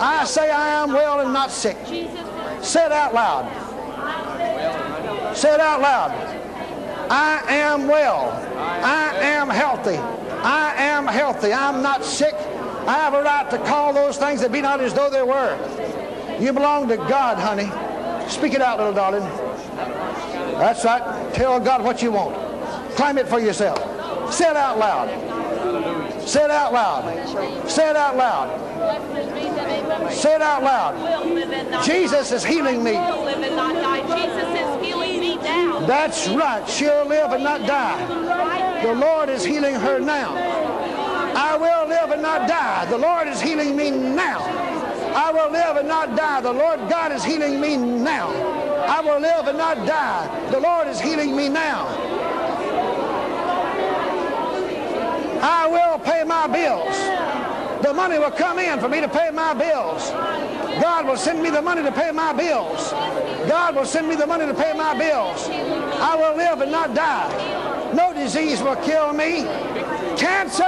[0.00, 1.76] I say I am well and not sick.
[2.62, 3.46] Say it out loud.
[5.36, 6.10] Say it out loud.
[7.10, 8.30] I am well.
[8.56, 9.96] I am healthy.
[9.96, 11.52] I am healthy.
[11.52, 12.34] I'm not sick.
[12.86, 15.58] I have a right to call those things that be not as though they were.
[16.40, 17.70] You belong to God, honey.
[18.28, 19.22] Speak it out, little darling.
[20.58, 21.34] That's right.
[21.34, 22.34] Tell God what you want.
[22.96, 23.78] Claim it for yourself.
[24.32, 25.35] Say it out loud.
[26.26, 27.70] Say it out loud.
[27.70, 30.12] Say it out loud.
[30.12, 31.84] Say it out loud.
[31.84, 32.92] Jesus is healing me.
[35.86, 36.68] That's right.
[36.68, 38.82] She'll live and not die.
[38.82, 40.34] The Lord is healing her now.
[41.36, 42.86] I will live and not die.
[42.86, 44.40] The Lord is healing me now.
[45.14, 46.40] I will live and not die.
[46.40, 48.30] The Lord God is healing me now.
[48.88, 50.50] I will live and not die.
[50.50, 52.05] The Lord is healing me now.
[55.40, 56.96] I will pay my bills.
[57.82, 60.10] The money will come in for me to pay my bills.
[60.80, 62.90] God will send me the money to pay my bills.
[63.48, 65.48] God will send me the money to pay my bills.
[65.48, 67.92] I will live and not die.
[67.94, 69.44] No disease will kill me.
[70.16, 70.64] Cancer,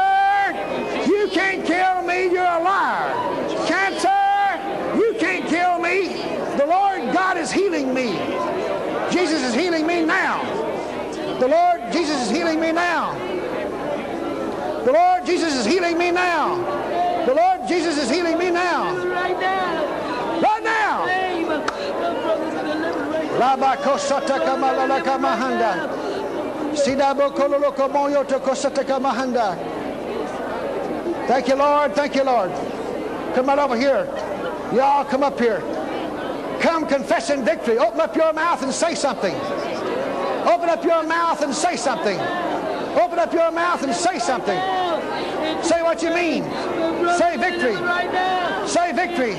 [1.06, 2.32] you can't kill me.
[2.32, 3.66] You're a liar.
[3.66, 6.22] Cancer, you can't kill me.
[6.56, 8.12] The Lord God is healing me.
[9.10, 10.44] Jesus is healing me now.
[11.40, 13.27] The Lord Jesus is healing me now.
[14.88, 16.56] The Lord Jesus is healing me now.
[17.26, 18.96] The Lord Jesus is healing me now.
[19.08, 20.40] Right now.
[20.40, 21.04] Right now.
[21.04, 21.46] Name.
[21.46, 23.56] My brother's delivered right now.
[23.56, 25.72] Labakosataka malalaka mahanda.
[26.72, 29.58] Sidabokololoko moyoto kosataka mahanda.
[31.26, 31.94] Thank you, Lord.
[31.94, 32.50] Thank you, Lord.
[33.34, 34.06] Come right over here.
[34.72, 35.60] Y'all come up here.
[36.60, 37.76] Come confessing victory.
[37.76, 39.34] Open up your mouth and say something.
[40.48, 42.18] Open up your mouth and say something.
[42.96, 44.58] Open up your mouth and say something.
[45.62, 46.44] Say what you mean.
[47.16, 47.76] Say victory.
[48.66, 49.36] Say victory.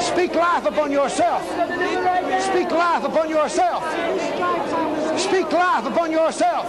[0.00, 1.42] Speak life upon yourself.
[2.42, 3.84] Speak life upon yourself.
[5.18, 6.66] Speak life upon yourself.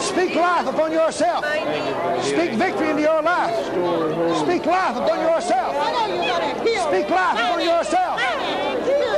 [0.00, 1.44] Speak life upon yourself.
[2.22, 3.54] Speak victory into your life.
[4.44, 5.74] Speak life upon yourself.
[6.88, 8.20] Speak life upon yourself.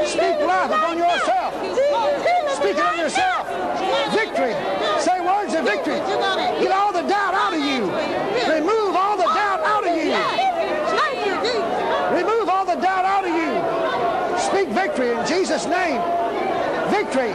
[0.06, 1.54] Speak life upon yourself.
[2.56, 3.48] Speak it on yourself.
[4.12, 4.71] Victory.
[5.62, 5.98] Say victory.
[6.60, 7.86] Get all the doubt out of you.
[8.50, 10.10] Remove all the doubt out of you.
[12.16, 14.38] Remove all the doubt out of you.
[14.38, 16.00] Speak victory in Jesus' name.
[16.90, 17.32] Victory.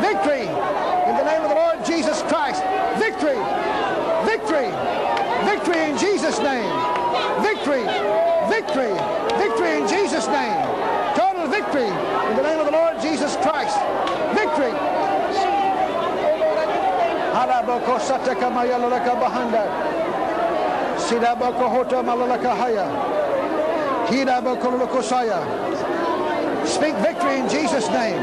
[0.00, 0.48] Victory.
[1.08, 2.62] In the name of the Lord Jesus Christ.
[2.98, 3.38] Victory.
[4.24, 4.70] Victory.
[5.44, 6.72] Victory in Jesus' name.
[7.42, 7.84] Victory.
[8.48, 8.94] Victory.
[9.36, 10.56] Victory in Jesus' name.
[11.16, 13.76] Total victory in the name of the Lord Jesus Christ.
[14.34, 14.72] Victory.
[17.42, 19.66] Haraboko sataka mayalalaka bahanda.
[20.94, 22.86] Sidaboko hota malalaka haya.
[26.64, 28.22] Speak victory in Jesus' name.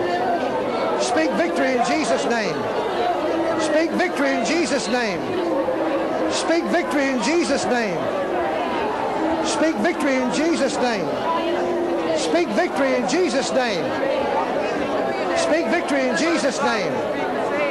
[1.01, 2.55] Speak victory in Jesus' name.
[3.59, 5.20] Speak victory in Jesus' name.
[6.32, 7.99] Speak victory in Jesus' name.
[9.45, 11.07] Speak victory in Jesus' name.
[12.17, 13.84] Speak victory in Jesus' name.
[15.38, 17.09] Speak victory in Jesus' name.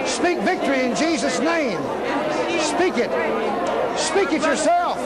[0.08, 1.78] Speak victory in Jesus' name.
[2.60, 3.10] Speak it.
[3.98, 4.98] Speak it yourself.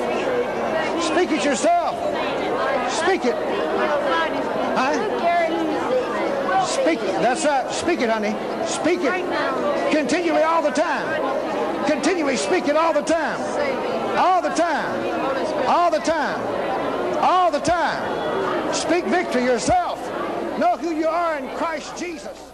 [1.03, 1.97] Speak it yourself.
[2.91, 3.35] Speak it.
[4.77, 6.65] Huh?
[6.67, 7.21] Speak it.
[7.21, 7.71] That's right.
[7.73, 8.35] Speak it, honey.
[8.65, 9.91] Speak it.
[9.91, 11.85] Continually all the time.
[11.87, 13.41] Continually speak it all the time.
[14.17, 15.67] All the time.
[15.67, 17.19] All the time.
[17.19, 18.73] All the time.
[18.73, 19.99] Speak victory yourself.
[20.59, 22.52] Know who you are in Christ Jesus.